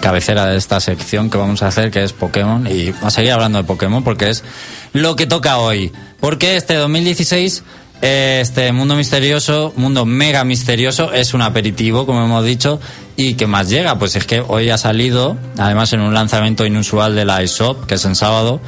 [0.00, 3.58] cabecera de esta sección que vamos a hacer, que es Pokémon, y a seguir hablando
[3.58, 4.44] de Pokémon porque es
[4.92, 5.92] lo que toca hoy.
[6.20, 7.62] Porque este 2016, eh,
[8.00, 12.80] este mundo misterioso, mundo mega misterioso, es un aperitivo, como hemos dicho,
[13.16, 13.98] y ¿qué más llega?
[13.98, 17.96] Pues es que hoy ha salido, además en un lanzamiento inusual de la iShop, que
[17.96, 18.60] es en sábado,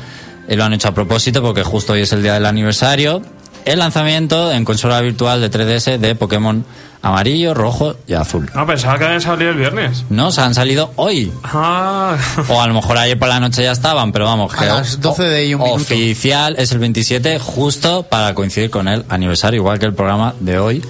[0.48, 3.22] y lo han hecho a propósito porque justo hoy es el día del aniversario.
[3.64, 6.64] El lanzamiento en consola virtual de 3DS de Pokémon
[7.02, 8.50] amarillo, rojo y azul.
[8.54, 10.04] No, pensaba que habían salido el viernes.
[10.10, 11.32] No, se han salido hoy.
[11.44, 12.16] Ah.
[12.48, 15.22] O a lo mejor ayer por la noche ya estaban, pero vamos, A las 12
[15.24, 15.82] de y un minuto.
[15.82, 20.58] oficial es el 27, justo para coincidir con el aniversario, igual que el programa de
[20.58, 20.84] hoy.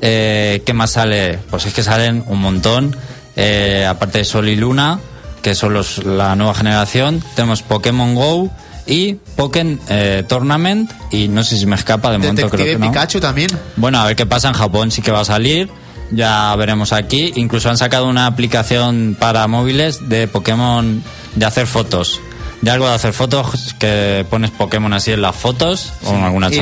[0.00, 1.38] Eh, ¿Qué más sale?
[1.50, 2.96] Pues es que salen un montón.
[3.36, 4.98] Eh, aparte de Sol y Luna,
[5.42, 8.50] que son los, la nueva generación, tenemos Pokémon Go
[8.86, 10.90] y Pokémon eh, Tournament.
[11.10, 12.92] Y no sé si me escapa de momento, creo Detective que no.
[12.92, 13.50] Pikachu también.
[13.76, 15.68] Bueno, a ver qué pasa en Japón, sí que va a salir.
[16.10, 17.32] Ya veremos aquí.
[17.36, 21.02] Incluso han sacado una aplicación para móviles de Pokémon
[21.34, 22.20] de hacer fotos.
[22.60, 26.48] De algo de hacer fotos, que pones Pokémon así en las fotos, o en alguna
[26.48, 26.60] y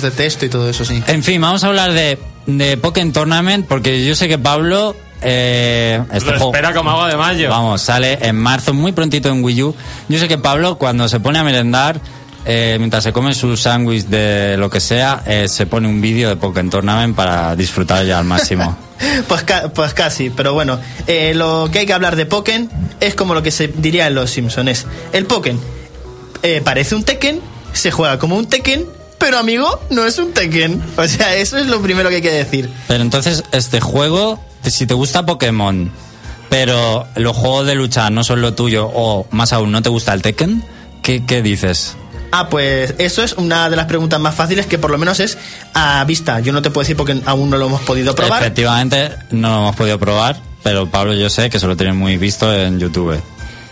[0.00, 1.02] de texto y todo eso, sí.
[1.08, 4.96] En fin, vamos a hablar de, de Pokémon Tournament, porque yo sé que Pablo...
[5.22, 7.50] Eh, este Lo juego- espera como agua de mayo.
[7.50, 9.74] Vamos, sale en marzo, muy prontito en Wii U.
[10.08, 12.00] Yo sé que Pablo, cuando se pone a merendar,
[12.46, 16.28] eh, mientras se come su sándwich de lo que sea, eh, se pone un vídeo
[16.30, 18.76] de Pokémon Tournament para disfrutar ya al máximo.
[19.28, 22.68] Pues, ca- pues casi, pero bueno, eh, lo que hay que hablar de Pokémon
[23.00, 24.84] es como lo que se diría en Los Simpsons.
[25.14, 25.58] El Pokémon
[26.42, 27.40] eh, parece un Tekken,
[27.72, 28.84] se juega como un Tekken,
[29.16, 30.82] pero amigo, no es un Tekken.
[30.98, 32.70] O sea, eso es lo primero que hay que decir.
[32.88, 35.90] Pero entonces, este juego, si te gusta Pokémon,
[36.48, 40.12] pero los juegos de lucha no son lo tuyo, o más aún, no te gusta
[40.12, 40.64] el Tekken,
[41.02, 41.96] ¿qué, qué dices?
[42.32, 45.36] Ah, pues eso es una de las preguntas más fáciles que por lo menos es
[45.74, 46.40] a vista.
[46.40, 48.40] Yo no te puedo decir porque aún no lo hemos podido probar.
[48.42, 52.18] Efectivamente, no lo hemos podido probar, pero Pablo yo sé que se lo tiene muy
[52.18, 53.20] visto en YouTube.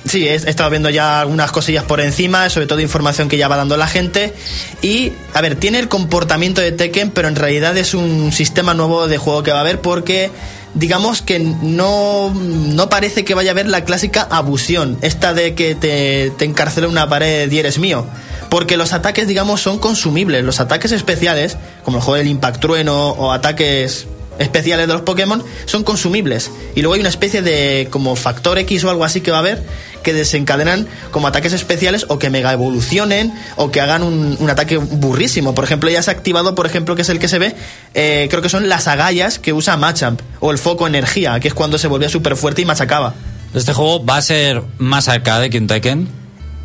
[0.07, 3.47] Sí, he, he estado viendo ya algunas cosillas por encima, sobre todo información que ya
[3.47, 4.35] va dando la gente.
[4.83, 9.07] Y, a ver, tiene el comportamiento de Tekken, pero en realidad es un sistema nuevo
[9.07, 10.31] de juego que va a haber porque,
[10.75, 15.75] digamos que no, no parece que vaya a haber la clásica abusión, esta de que
[15.75, 18.07] te, te encarcela una pared y eres mío.
[18.49, 20.43] Porque los ataques, digamos, son consumibles.
[20.43, 24.07] Los ataques especiales, como el juego del Impact Trueno o ataques
[24.39, 26.51] especiales de los Pokémon son consumibles.
[26.75, 29.41] Y luego hay una especie de como factor X o algo así que va a
[29.41, 29.63] haber
[30.03, 34.77] que desencadenan como ataques especiales o que mega evolucionen o que hagan un, un ataque
[34.77, 35.55] burrísimo.
[35.55, 37.55] Por ejemplo, ya se ha activado, por ejemplo, que es el que se ve,
[37.95, 41.55] eh, creo que son las agallas que usa Machamp o el foco energía, que es
[41.55, 43.15] cuando se volvía súper fuerte y machacaba.
[43.55, 46.09] Este juego va a ser más arcade que un Tekken.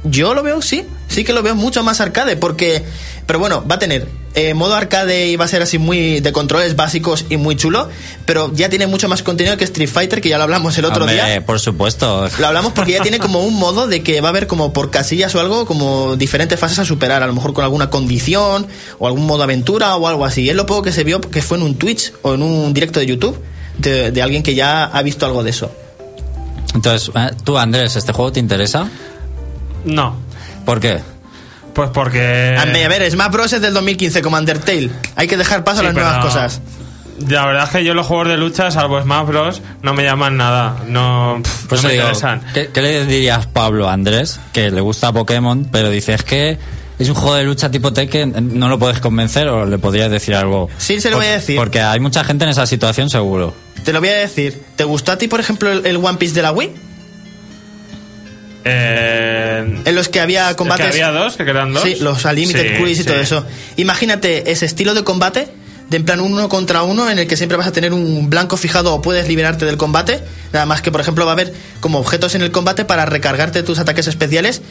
[0.04, 2.84] Yo lo veo, sí, sí que lo veo mucho más arcade, porque,
[3.26, 6.32] pero bueno, va a tener eh, modo arcade y va a ser así muy de
[6.32, 7.88] controles básicos y muy chulo,
[8.26, 11.04] pero ya tiene mucho más contenido que Street Fighter, que ya lo hablamos el otro
[11.04, 11.46] Hombre, día.
[11.46, 12.28] por supuesto.
[12.40, 14.90] Lo hablamos porque ya tiene como un modo de que va a haber como por
[14.92, 18.68] casillas o algo, como diferentes fases a superar, a lo mejor con alguna condición
[19.00, 20.50] o algún modo aventura o algo así.
[20.50, 23.00] Es lo poco que se vio que fue en un Twitch o en un directo
[23.00, 23.40] de YouTube
[23.78, 25.72] de, de alguien que ya ha visto algo de eso.
[26.74, 28.90] Entonces, eh, tú, Andrés, ¿este juego te interesa?
[29.86, 30.16] No.
[30.66, 31.00] ¿Por qué?
[31.74, 32.56] Pues porque.
[32.58, 33.54] A ver, Smash Bros.
[33.54, 34.90] es del 2015 como Undertale.
[35.16, 36.62] Hay que dejar paso Sí, a las nuevas cosas.
[37.28, 40.36] La verdad es que yo los juegos de lucha, salvo Smash Bros, no me llaman
[40.38, 40.78] nada.
[40.88, 42.42] No, pff, Pues no me digo, interesan.
[42.54, 46.58] ¿qué, qué le dirías Pablo a Andrés, que le gusta Pokémon, pero dice es que
[47.00, 50.36] es un juego de lucha tipo Tekken, no lo puedes convencer o le podrías decir
[50.36, 50.70] algo?
[50.78, 51.56] Sí, se lo voy a decir.
[51.56, 53.54] Porque hay mucha gente en esa situación seguro.
[53.84, 54.64] Te lo voy a decir.
[54.76, 56.72] ¿Te gustó a ti, por ejemplo, el, el One Piece de la Wii?
[58.66, 60.86] Eh, En los que había combates.
[60.86, 61.84] que había dos, que quedan dos.
[61.84, 63.08] Sí, los Unlimited Sí, Cruise y sí.
[63.08, 63.46] todo eso.
[63.78, 65.48] Imagínate ese estilo de combate,
[65.90, 68.56] de en plan uno contra uno, en el que siempre vas a tener un blanco
[68.58, 70.22] fijado o puedes liberarte del combate.
[70.54, 73.64] Nada más que, por ejemplo, va a haber como objetos en el combate para recargarte
[73.64, 74.62] tus ataques especiales.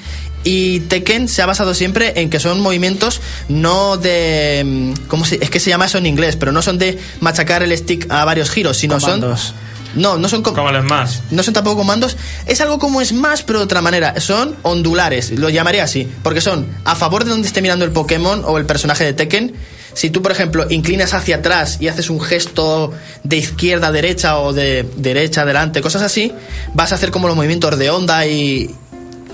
[0.45, 4.62] Y Tekken se ha basado siempre en que son movimientos no de.
[4.64, 6.36] mm, ¿Cómo se, es que se llama eso en inglés?
[6.36, 9.40] Pero no son de machacar el stick a varios giros, sino Comandos.
[9.40, 9.55] son.
[9.95, 11.18] No, no son com- Como el Smash.
[11.30, 12.16] no son tampoco comandos.
[12.47, 14.20] Es algo como Smash, pero de otra manera.
[14.20, 16.09] Son ondulares, lo llamaré así.
[16.22, 19.55] Porque son a favor de donde esté mirando el Pokémon o el personaje de Tekken.
[19.95, 22.93] Si tú, por ejemplo, inclinas hacia atrás y haces un gesto
[23.24, 26.32] de izquierda a derecha o de derecha adelante, cosas así,
[26.72, 28.74] vas a hacer como los movimientos de onda y,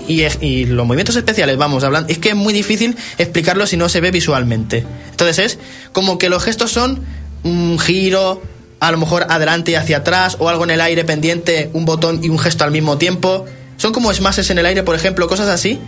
[0.05, 2.09] y, y los movimientos especiales, vamos, hablando.
[2.11, 4.85] Es que es muy difícil explicarlo si no se ve visualmente.
[5.11, 5.59] Entonces es
[5.93, 7.05] como que los gestos son
[7.43, 8.41] un giro,
[8.79, 12.23] a lo mejor adelante y hacia atrás, o algo en el aire pendiente, un botón
[12.23, 13.45] y un gesto al mismo tiempo.
[13.77, 15.79] Son como smashes en el aire, por ejemplo, cosas así.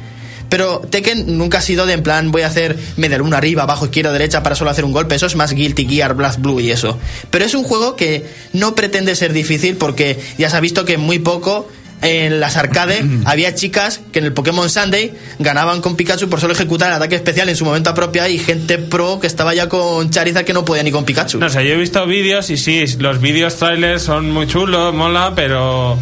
[0.52, 3.86] Pero Tekken nunca ha sido de en plan voy a hacer media luna arriba, abajo,
[3.86, 5.16] izquierda, derecha para solo hacer un golpe.
[5.16, 6.98] Eso es más Guilty Gear, Blast Blue y eso.
[7.30, 10.98] Pero es un juego que no pretende ser difícil porque ya se ha visto que
[10.98, 11.70] muy poco
[12.02, 16.54] en las arcade había chicas que en el Pokémon Sunday ganaban con Pikachu por solo
[16.54, 20.10] ejecutar el ataque especial en su momento apropiado y gente pro que estaba ya con
[20.10, 21.40] Charizard que no podía ni con Pikachu.
[21.40, 25.34] No sé, yo he visto vídeos y sí, los vídeos trailers son muy chulos, mola,
[25.36, 25.98] pero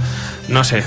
[0.47, 0.84] no sé.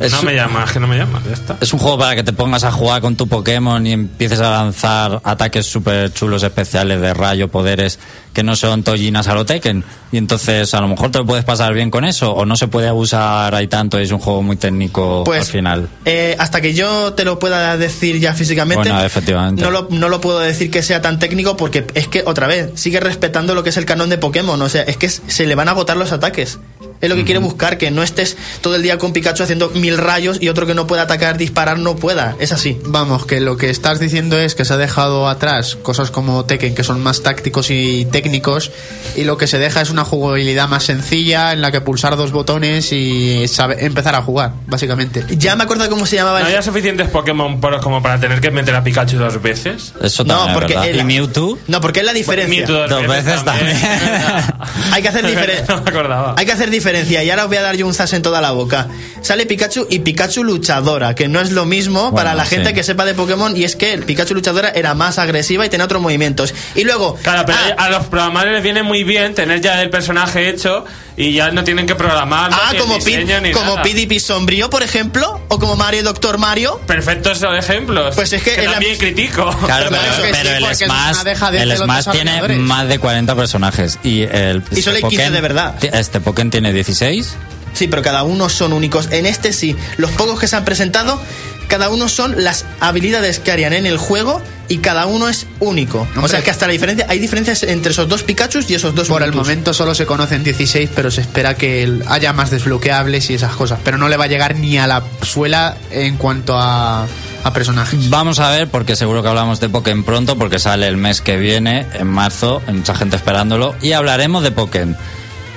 [0.00, 1.56] Es no un- me llama, es que no me llama, ya está.
[1.60, 4.50] Es un juego para que te pongas a jugar con tu Pokémon y empieces a
[4.50, 7.98] lanzar ataques súper chulos especiales de rayo, poderes
[8.32, 9.84] que no son tollinas a lo Tekken.
[10.10, 12.66] Y entonces a lo mejor te lo puedes pasar bien con eso o no se
[12.66, 15.88] puede abusar ahí tanto y es un juego muy técnico Pues, al final.
[16.04, 19.62] Eh, hasta que yo te lo pueda decir ya físicamente, Bueno, efectivamente.
[19.62, 22.70] No, lo, no lo puedo decir que sea tan técnico porque es que, otra vez,
[22.74, 24.60] sigue respetando lo que es el canon de Pokémon.
[24.60, 26.58] O sea, es que se le van a agotar los ataques.
[27.00, 29.98] Es lo que quiere buscar, que no estés todo el día con Pikachu haciendo mil
[29.98, 32.34] rayos y otro que no pueda atacar, disparar, no pueda.
[32.38, 32.78] Es así.
[32.86, 36.74] Vamos, que lo que estás diciendo es que se ha dejado atrás cosas como Tekken,
[36.74, 38.70] que son más tácticos y técnicos,
[39.16, 42.32] y lo que se deja es una jugabilidad más sencilla en la que pulsar dos
[42.32, 45.24] botones y sabe- empezar a jugar, básicamente.
[45.36, 46.52] Ya me acuerdo cómo se llamaba ¿No el...
[46.52, 49.92] había suficientes Pokémon poros como para tener que meter a Pikachu dos veces?
[50.02, 50.88] Eso No, también es porque verdad.
[50.90, 51.58] el- ¿Y Mewtwo?
[51.68, 52.56] No, porque es la diferencia.
[52.66, 53.76] Mewtwo Dos veces también.
[54.92, 55.74] Hay que hacer diferencia.
[55.76, 56.34] no me acordaba.
[56.38, 58.40] Hay que hacer diferencia y ahora os voy a dar yo un zas en toda
[58.40, 58.88] la boca.
[59.22, 62.74] Sale Pikachu y Pikachu luchadora, que no es lo mismo Bueno, para la gente sí.
[62.74, 65.84] que sepa de Pokémon y es que el Pikachu luchadora era más agresiva y tenía
[65.86, 66.54] otros movimientos.
[66.74, 67.16] Y luego...
[67.22, 70.84] Claro, pero ah, a los programadores les viene muy bien tener ya el personaje hecho
[71.16, 72.50] y ya no tienen que programar.
[72.52, 76.80] ah, como, Pid, como PDP Sombrío, por ejemplo, o como Mario Doctor Mario.
[76.86, 78.14] Perfectos ejemplos.
[78.14, 79.44] Pues es que en la- también critico.
[79.64, 82.88] Claro, Pero pero, que pero sí, el Smash, no deja de el Smash tiene más
[82.88, 85.74] de 40 personajes y el Y solo hay 15 de verdad.
[85.82, 87.34] Este Pokémon tiene 16.
[87.74, 89.08] Sí, pero cada uno son únicos.
[89.10, 91.20] En este sí, los pocos que se han presentado,
[91.68, 96.06] cada uno son las habilidades que harían en el juego y cada uno es único.
[96.20, 99.08] o sea que hasta la diferencia, hay diferencias entre esos dos Pikachus y esos dos
[99.08, 103.34] Por el momento solo se conocen 16, pero se espera que haya más desbloqueables y
[103.34, 103.80] esas cosas.
[103.84, 107.06] Pero no le va a llegar ni a la suela en cuanto a,
[107.42, 108.08] a personajes.
[108.08, 111.36] Vamos a ver, porque seguro que hablamos de Pokémon pronto, porque sale el mes que
[111.36, 114.96] viene, en marzo, hay mucha gente esperándolo, y hablaremos de Pokémon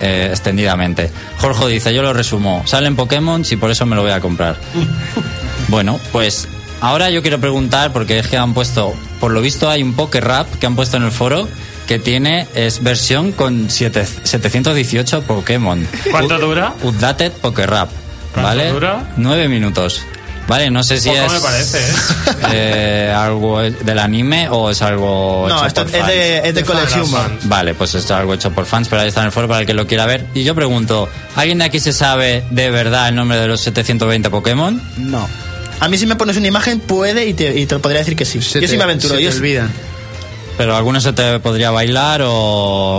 [0.02, 1.12] eh, extendidamente.
[1.40, 4.58] Jorge dice, yo lo resumo, salen Pokémon y por eso me lo voy a comprar.
[5.68, 6.48] bueno, pues
[6.82, 10.22] ahora yo quiero preguntar, porque es que han puesto, por lo visto hay un Poké
[10.22, 11.48] Rap que han puesto en el foro,
[11.88, 15.88] que tiene es versión con siete- 718 Pokémon.
[16.12, 16.74] ¿Cuánto dura?
[16.84, 17.90] Updated Pokérap.
[18.34, 18.72] ¿Cuánto ¿Vale?
[18.72, 19.14] dura?
[19.18, 20.04] Nueve minutos.
[20.48, 21.94] Vale, no sé si Poco es me parece, ¿eh?
[22.54, 26.08] eh, algo del anime o es algo No, hecho esto por es fans.
[26.14, 26.64] de, es de.
[27.44, 29.62] Vale, pues esto es algo hecho por fans, pero ahí está en el foro para
[29.62, 30.26] el que lo quiera ver.
[30.34, 34.30] Y yo pregunto, ¿alguien de aquí se sabe de verdad el nombre de los 720
[34.30, 34.82] Pokémon?
[34.98, 35.28] No.
[35.80, 38.16] A mí si me pones una imagen puede y te, y te lo podría decir
[38.16, 38.42] que sí.
[38.42, 39.16] Se yo te- sí me aventuro.
[39.16, 39.72] se te yo- olvidan.
[40.58, 42.32] Pero alguno se te podría bailar o,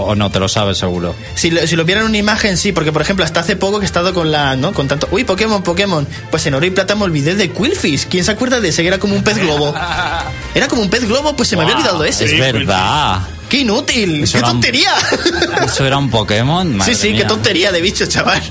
[0.07, 1.15] o no, te lo sabes seguro.
[1.35, 3.81] Si lo, si lo vieran en una imagen, sí, porque por ejemplo, hasta hace poco
[3.81, 4.73] que he estado con la, ¿no?
[4.73, 6.07] Con tanto, uy, Pokémon, Pokémon.
[6.31, 8.07] Pues en oro y plata me olvidé de Quillfish.
[8.07, 8.83] ¿Quién se acuerda de ese?
[8.83, 9.75] Que era como un pez globo.
[10.55, 12.25] Era como un pez globo, pues se me había olvidado de ese.
[12.25, 13.21] Es verdad.
[13.49, 14.23] ¡Qué inútil!
[14.25, 14.93] Eso ¡Qué un- tontería!
[15.65, 16.77] ¿Eso era un Pokémon?
[16.77, 17.23] Madre sí, sí, mía.
[17.23, 18.43] qué tontería de bicho, chaval.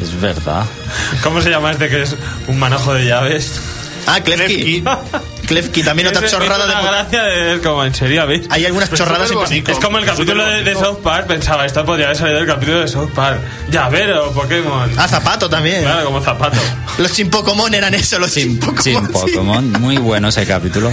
[0.00, 0.64] Es verdad.
[1.22, 2.14] ¿Cómo se llama este que es
[2.48, 3.60] un manojo de llaves?
[4.06, 4.82] Ah, Klefki.
[5.52, 6.82] Klefki, también otra chorrada es de.
[6.88, 8.46] gracia de, es como en serio, ¿veis?
[8.50, 9.72] Hay algunas chorradas súper en bonito.
[9.72, 12.80] Es como el capítulo de, de South Park, pensaba, esto podría haber salido del capítulo
[12.80, 13.38] de South Park.
[13.70, 14.90] Llavero, Pokémon.
[14.96, 15.82] Ah, zapato también.
[15.82, 16.56] Claro, como zapato.
[16.98, 18.82] Los Chimpocomon eran eso, los Sin, Chimpocomon.
[18.82, 19.12] sin sí.
[19.12, 20.90] Pokémon, muy bueno ese capítulo.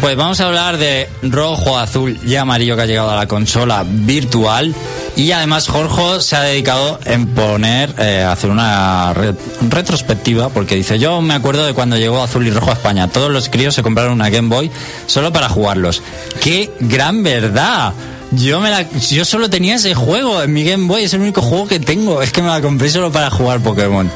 [0.00, 3.84] Pues vamos a hablar de rojo, azul y amarillo que ha llegado a la consola
[3.86, 4.74] virtual.
[5.16, 9.34] Y además Jorge se ha dedicado en poner, eh, hacer una re-
[9.68, 13.08] retrospectiva, porque dice, yo me acuerdo de cuando llegó azul y rojo a España.
[13.08, 14.70] Todos los críos se compraron una Game Boy
[15.06, 16.02] solo para jugarlos.
[16.40, 17.92] ¡Qué gran verdad!
[18.30, 21.42] Yo, me la, yo solo tenía ese juego en mi Game Boy, es el único
[21.42, 22.22] juego que tengo.
[22.22, 24.08] Es que me la compré solo para jugar Pokémon.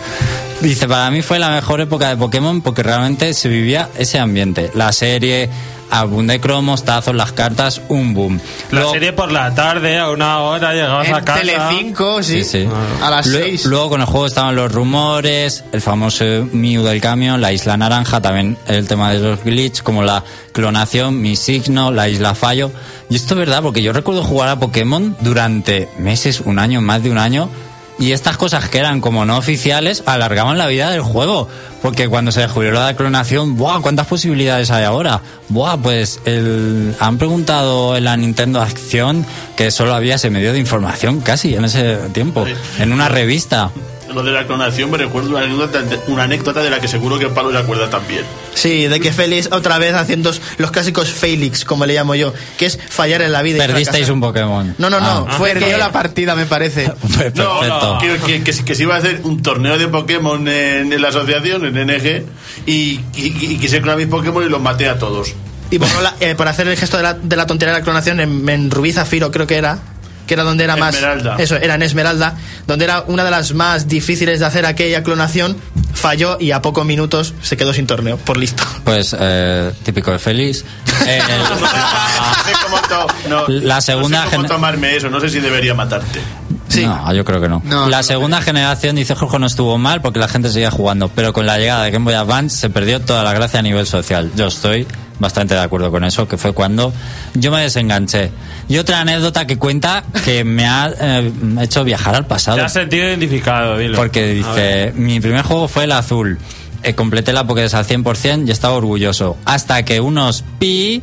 [0.60, 4.70] Dice, para mí fue la mejor época de Pokémon porque realmente se vivía ese ambiente.
[4.74, 5.50] La serie,
[5.90, 8.40] álbum de cromos, tazos, las cartas, un boom.
[8.70, 11.40] La Luego- serie por la tarde, a una hora, llegabas a En casa.
[11.40, 12.44] Telecinco, sí.
[12.44, 12.68] Sí, sí.
[13.02, 13.66] A las Lue- 6.
[13.66, 18.20] Luego con el juego estaban los rumores, el famoso Mew del camión, la isla naranja,
[18.20, 22.70] también el tema de los glitch, como la clonación, mi signo, la isla fallo.
[23.10, 27.02] Y esto es verdad, porque yo recuerdo jugar a Pokémon durante meses, un año, más
[27.02, 27.50] de un año.
[27.98, 31.48] Y estas cosas que eran como no oficiales alargaban la vida del juego.
[31.80, 33.80] Porque cuando se descubrió la clonación, ¡buah!
[33.80, 35.20] ¿Cuántas posibilidades hay ahora?
[35.48, 35.76] ¡Buah!
[35.76, 39.24] Pues el, han preguntado en la Nintendo Acción
[39.56, 42.46] que solo había ese medio de información casi en ese tiempo.
[42.78, 43.70] En una revista.
[44.12, 47.28] Lo de la clonación me recuerdo una anécdota, una anécdota de la que seguro que
[47.28, 48.22] Pablo se acuerda también.
[48.54, 52.66] Sí, de que Félix otra vez haciendo los clásicos Félix, como le llamo yo, que
[52.66, 53.64] es fallar en la vida.
[53.64, 54.74] y Perdisteis un Pokémon.
[54.78, 55.26] No, no, no.
[55.28, 55.34] Ah.
[55.38, 56.92] Fue Perdió que la partida, me parece.
[57.00, 57.92] Pues No, perfecto.
[57.94, 61.02] no, que, que- que- que se iba a hacer un torneo de Pokémon en, en
[61.02, 62.24] la asociación, en NG,
[62.66, 65.34] y, y, y quise clonar mis Pokémon y los maté a todos.
[65.70, 67.84] Y por, la- eh, por hacer el gesto de la, de la tontería de la
[67.84, 69.78] clonación en, en Rubí Zafiro, creo que era.
[70.26, 70.94] Que era donde era más.
[70.94, 71.36] Esmeralda.
[71.38, 72.36] Eso, era en Esmeralda.
[72.66, 75.56] Donde era una de las más difíciles de hacer aquella clonación.
[75.94, 78.16] Falló y a pocos minutos se quedó sin torneo.
[78.18, 78.62] Por listo.
[78.84, 80.64] Pues eh, típico de Félix.
[81.06, 85.28] Eh, No sé cómo to- no- La segunda no sé cómo tomarme eso, no sé
[85.28, 86.20] si debería matarte.
[86.68, 86.84] Sí.
[86.84, 87.62] No, yo creo que no.
[87.64, 91.32] No, la segunda generación, dice Jorge, no estuvo mal porque la gente seguía jugando, pero
[91.32, 94.30] con la llegada de Game Boy Advance se perdió toda la gracia a nivel social.
[94.34, 94.86] Yo estoy
[95.18, 96.92] bastante de acuerdo con eso, que fue cuando
[97.34, 98.30] yo me desenganché.
[98.68, 102.56] Y otra anécdota que cuenta que me ha eh, hecho viajar al pasado.
[102.56, 103.96] Te has sentido identificado, dilo.
[103.96, 106.38] Porque dice, mi primer juego fue el azul.
[106.82, 109.36] Eh, completé la Pokédex al 100% y estaba orgulloso.
[109.44, 111.02] Hasta que unos pi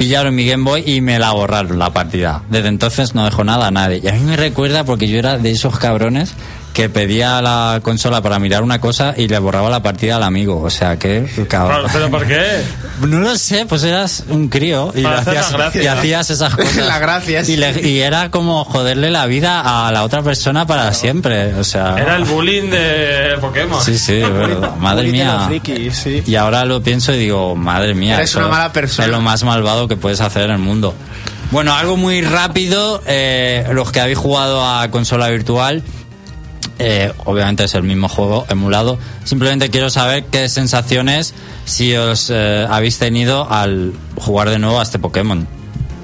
[0.00, 2.42] pillaron mi Game Boy y me la borraron la partida.
[2.48, 4.00] Desde entonces no dejó nada a nadie.
[4.02, 6.32] Y a mí me recuerda porque yo era de esos cabrones
[6.72, 10.60] que pedía la consola para mirar una cosa y le borraba la partida al amigo.
[10.62, 11.86] O sea, que cabrón.
[11.92, 12.42] ¿Pero por qué?
[13.06, 15.92] No lo sé, pues eras un crío y, hacías, la gracia, y ¿no?
[15.92, 16.76] hacías esas cosas.
[16.76, 17.52] La gracia, sí.
[17.54, 21.54] y, le- y era como joderle la vida a la otra persona para siempre.
[21.54, 23.82] O sea, Era el bullying de Pokémon.
[23.82, 24.76] Sí, sí, es verdad.
[24.78, 25.48] Madre mía.
[25.92, 26.22] sí.
[26.26, 28.16] Y ahora lo pienso y digo, madre mía.
[28.16, 29.06] Eres una mala persona.
[29.06, 30.94] Es lo más malvado que puedes hacer en el mundo.
[31.50, 33.02] Bueno, algo muy rápido.
[33.06, 35.82] eh, los que habéis jugado a consola virtual,
[36.82, 38.98] eh, obviamente es el mismo juego emulado.
[39.24, 41.34] Simplemente quiero saber qué sensaciones
[41.66, 45.46] si os eh, habéis tenido al jugar de nuevo a este Pokémon.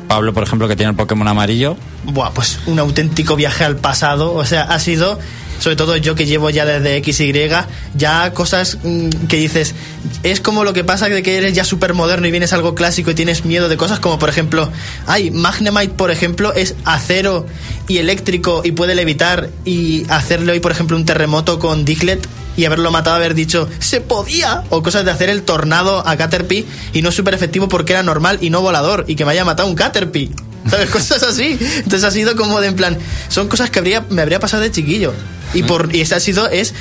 [0.07, 1.79] Pablo, por ejemplo, que tiene el Pokémon amarillo.
[2.05, 4.35] Buah, pues un auténtico viaje al pasado.
[4.35, 5.19] O sea, ha sido,
[5.59, 7.51] sobre todo yo que llevo ya desde XY,
[7.95, 9.75] ya cosas mm, que dices,
[10.23, 13.11] es como lo que pasa de que eres ya súper moderno y vienes algo clásico
[13.11, 14.71] y tienes miedo de cosas como, por ejemplo,
[15.07, 17.47] ay, Magnemite, por ejemplo, es acero
[17.89, 22.27] y eléctrico y puede levitar y hacerle hoy, por ejemplo, un terremoto con Diglett
[22.57, 26.65] y haberlo matado, haber dicho, se podía, o cosas de hacer el tornado a Caterpie
[26.93, 29.45] y no es súper efectivo porque era normal y no volador y que me haya
[29.45, 30.31] matado un Caterpie.
[30.71, 30.91] ¿Sabes?
[30.91, 31.59] Cosas así.
[31.61, 32.99] Entonces ha sido como de en plan,
[33.29, 35.13] son cosas que habría, me habría pasado de chiquillo.
[35.55, 36.75] Y por y ese ha sido, es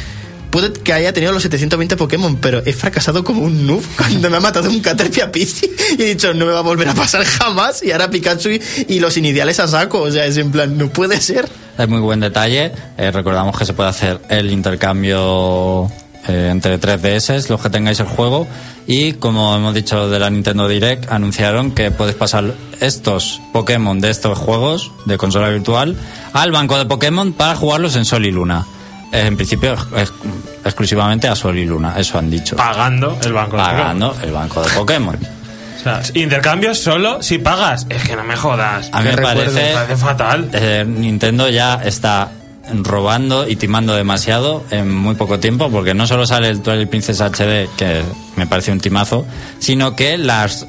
[0.49, 4.37] puede que haya tenido los 720 Pokémon, pero he fracasado como un noob cuando me
[4.37, 7.23] ha matado un Caterpie Pidgey y he dicho, no me va a volver a pasar
[7.25, 7.83] jamás.
[7.83, 10.01] Y ahora Pikachu y, y los iniciales a saco.
[10.01, 11.49] O sea, es en plan, no puede ser.
[11.77, 12.71] Es muy buen detalle.
[12.97, 15.91] Eh, recordamos que se puede hacer el intercambio
[16.27, 18.47] eh, entre 3DS, los que tengáis el juego.
[18.87, 24.09] Y como hemos dicho de la Nintendo Direct, anunciaron que puedes pasar estos Pokémon de
[24.11, 25.95] estos juegos de consola virtual
[26.33, 28.65] al banco de Pokémon para jugarlos en Sol y Luna.
[29.11, 30.13] Eh, en principio, ex-
[30.63, 32.55] exclusivamente a Sol y Luna, eso han dicho.
[32.55, 35.15] Pagando el banco de Pagando el banco de Pokémon.
[35.79, 37.85] O sea, intercambios solo si pagas.
[37.89, 38.89] Es que no me jodas.
[38.91, 40.49] A mí me parece, Me parece fatal.
[40.53, 42.29] eh, Nintendo ya está
[42.73, 47.21] robando y timando demasiado en muy poco tiempo, porque no solo sale el Twilight Princess
[47.21, 48.03] HD, que
[48.35, 49.25] me parece un timazo,
[49.59, 50.67] sino que las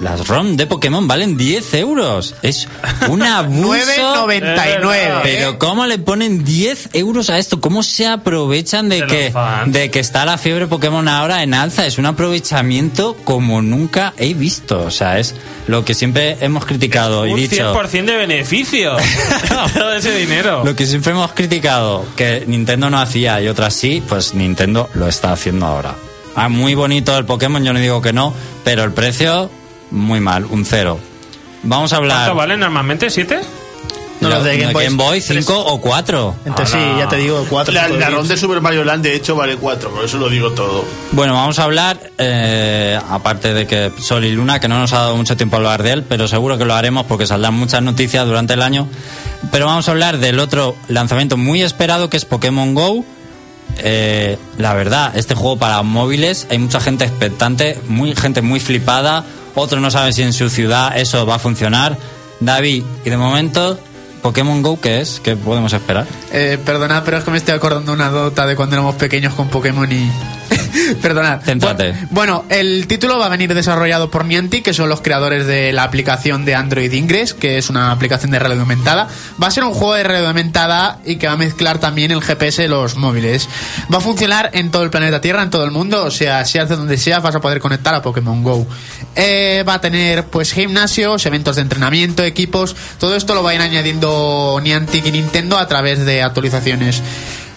[0.00, 2.34] las ROM de Pokémon valen 10 euros.
[2.42, 2.68] Es
[3.08, 4.26] un abuso.
[4.26, 5.20] 9,99.
[5.22, 7.60] Pero ¿cómo le ponen 10 euros a esto?
[7.60, 9.34] ¿Cómo se aprovechan de De que,
[9.66, 11.86] de que está la fiebre Pokémon ahora en alza?
[11.86, 14.82] Es un aprovechamiento como nunca he visto.
[14.82, 15.34] O sea, es
[15.66, 17.74] lo que siempre hemos criticado y Un dicho.
[17.74, 18.96] 100% de beneficio.
[19.74, 20.64] Todo ese dinero.
[20.64, 25.08] Lo que siempre hemos criticado que Nintendo no hacía y otras sí, pues Nintendo lo
[25.08, 25.94] está haciendo ahora.
[26.36, 28.34] Ah, muy bonito el Pokémon, yo no digo que no,
[28.64, 29.50] pero el precio,
[29.94, 30.98] muy mal, un cero.
[31.62, 33.08] Vamos a hablar ¿Cuánto vale normalmente?
[33.08, 33.40] ¿siete?
[34.20, 35.44] No, los de Game Boy, Boy tres.
[35.44, 36.34] 5 o 4.
[36.46, 39.36] Entonces sí, ya te digo, 4 La, la ROM de Super Mario Land, de hecho,
[39.36, 40.84] vale 4, por eso lo digo todo.
[41.12, 44.98] Bueno, vamos a hablar, eh, aparte de que Sol y Luna, que no nos ha
[44.98, 47.82] dado mucho tiempo a hablar de él, pero seguro que lo haremos porque saldrán muchas
[47.82, 48.88] noticias durante el año.
[49.50, 53.04] Pero vamos a hablar del otro lanzamiento muy esperado que es Pokémon Go.
[53.78, 59.24] Eh, la verdad, este juego para móviles hay mucha gente expectante, muy, gente muy flipada.
[59.54, 61.96] Otros no saben si en su ciudad eso va a funcionar.
[62.40, 63.78] David, y de momento,
[64.24, 65.20] Pokémon Go, ¿qué es?
[65.22, 66.06] ¿Qué podemos esperar?
[66.32, 69.48] Eh, perdonad, pero es que me estoy acordando una dota de cuando éramos pequeños con
[69.50, 70.10] Pokémon y...
[71.02, 71.42] perdonad.
[71.42, 71.92] Céntrate.
[71.92, 75.72] Bu- Bueno, el título va a venir desarrollado por Niantic, que son los creadores de
[75.72, 79.08] la aplicación de Android Ingress, que es una aplicación de realidad aumentada.
[79.42, 82.22] Va a ser un juego de realidad aumentada y que va a mezclar también el
[82.22, 83.46] GPS de los móviles.
[83.92, 86.56] Va a funcionar en todo el planeta Tierra, en todo el mundo, o sea, si
[86.58, 88.66] haces donde sea vas a poder conectar a Pokémon Go.
[89.16, 93.54] Eh, va a tener pues gimnasios, eventos de entrenamiento, equipos, todo esto lo va a
[94.62, 97.02] Niantic y Nintendo a través de actualizaciones.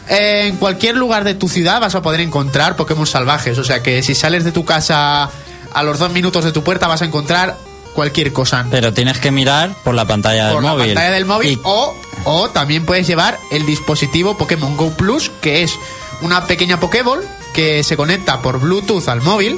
[0.10, 4.02] En cualquier lugar de tu ciudad vas a poder encontrar Pokémon salvajes, o sea que
[4.04, 5.30] si sales de tu casa
[5.74, 7.58] a los dos minutos de tu puerta vas a encontrar
[7.94, 10.86] cualquier cosa Pero tienes que mirar por la pantalla por del la móvil.
[10.94, 11.94] pantalla del móvil Y- o,
[12.26, 15.74] o también puedes llevar el dispositivo Pokémon Go Plus, que es
[16.22, 17.20] una pequeña Pokéball
[17.54, 19.58] que se conecta por Bluetooth al móvil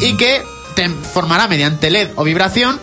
[0.00, 0.42] y que
[0.74, 2.80] te formará mediante LED o vibración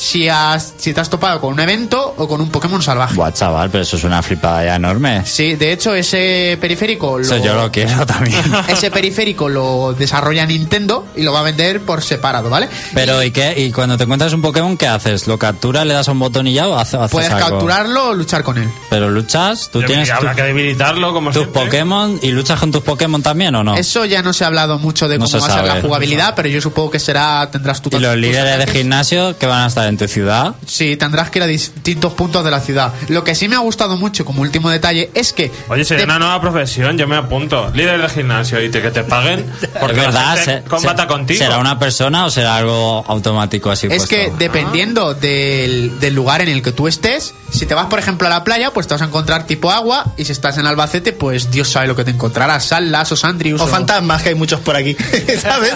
[0.00, 3.14] si, has, si te has topado con un evento o con un Pokémon salvaje.
[3.16, 5.26] Buah, chaval, pero eso es una flipada ya enorme.
[5.26, 8.40] Sí, de hecho ese periférico lo, Eso yo lo quiero también.
[8.68, 12.68] ese periférico lo desarrolla Nintendo y lo va a vender por separado, ¿vale?
[12.94, 13.54] Pero ¿y qué?
[13.58, 15.26] ¿Y cuando te encuentras un Pokémon qué haces?
[15.26, 17.48] ¿Lo capturas, le das a un botón y ya o hace- haces Puedes algo?
[17.50, 18.70] capturarlo o luchar con él.
[18.88, 21.62] Pero luchas, tú Yo tienes habrá tu- que debilitarlo como tus siempre.
[21.64, 23.76] Pokémon y luchas con tus Pokémon también o no?
[23.76, 26.32] Eso ya no se ha hablado mucho de No cómo va a ser la jugabilidad,
[26.34, 29.66] pero yo supongo que será tendrás tu y los líderes de gimnasio que van a
[29.66, 30.54] estar ciudad.
[30.66, 32.92] Sí, tendrás que ir a distintos puntos de la ciudad.
[33.08, 36.10] Lo que sí me ha gustado mucho como último detalle es que Oye, sería te-
[36.10, 37.70] una nueva profesión, yo me apunto.
[37.74, 39.44] Líder de gimnasio y te, que te paguen
[39.80, 41.38] porque es verdad, la gente se- combata se- contigo.
[41.38, 44.08] ¿será una persona o será algo automático así es puesto?
[44.08, 48.26] que dependiendo del, del lugar en el que tú estés, si te vas por ejemplo
[48.26, 51.12] a la playa, pues te vas a encontrar tipo agua y si estás en Albacete,
[51.12, 54.60] pues Dios sabe lo que te encontrarás, sal, lasos, Andrius O fantasmas, que hay muchos
[54.60, 54.96] por aquí,
[55.40, 55.74] ¿sabes?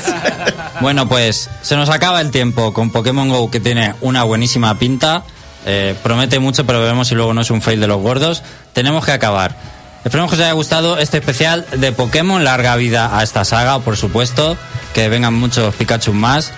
[0.81, 5.25] Bueno, pues se nos acaba el tiempo con Pokémon Go que tiene una buenísima pinta.
[5.67, 8.43] Eh, promete mucho, pero veremos si luego no es un fail de los gordos.
[8.73, 9.57] Tenemos que acabar.
[10.05, 12.45] Esperemos que os haya gustado este especial de Pokémon.
[12.45, 14.57] Larga vida a esta saga, por supuesto.
[14.93, 16.53] Que vengan muchos Pikachu más.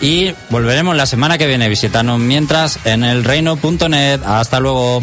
[0.00, 1.68] Y volveremos la semana que viene.
[1.68, 4.20] Visitarnos mientras en el reino.net.
[4.24, 5.02] Hasta luego.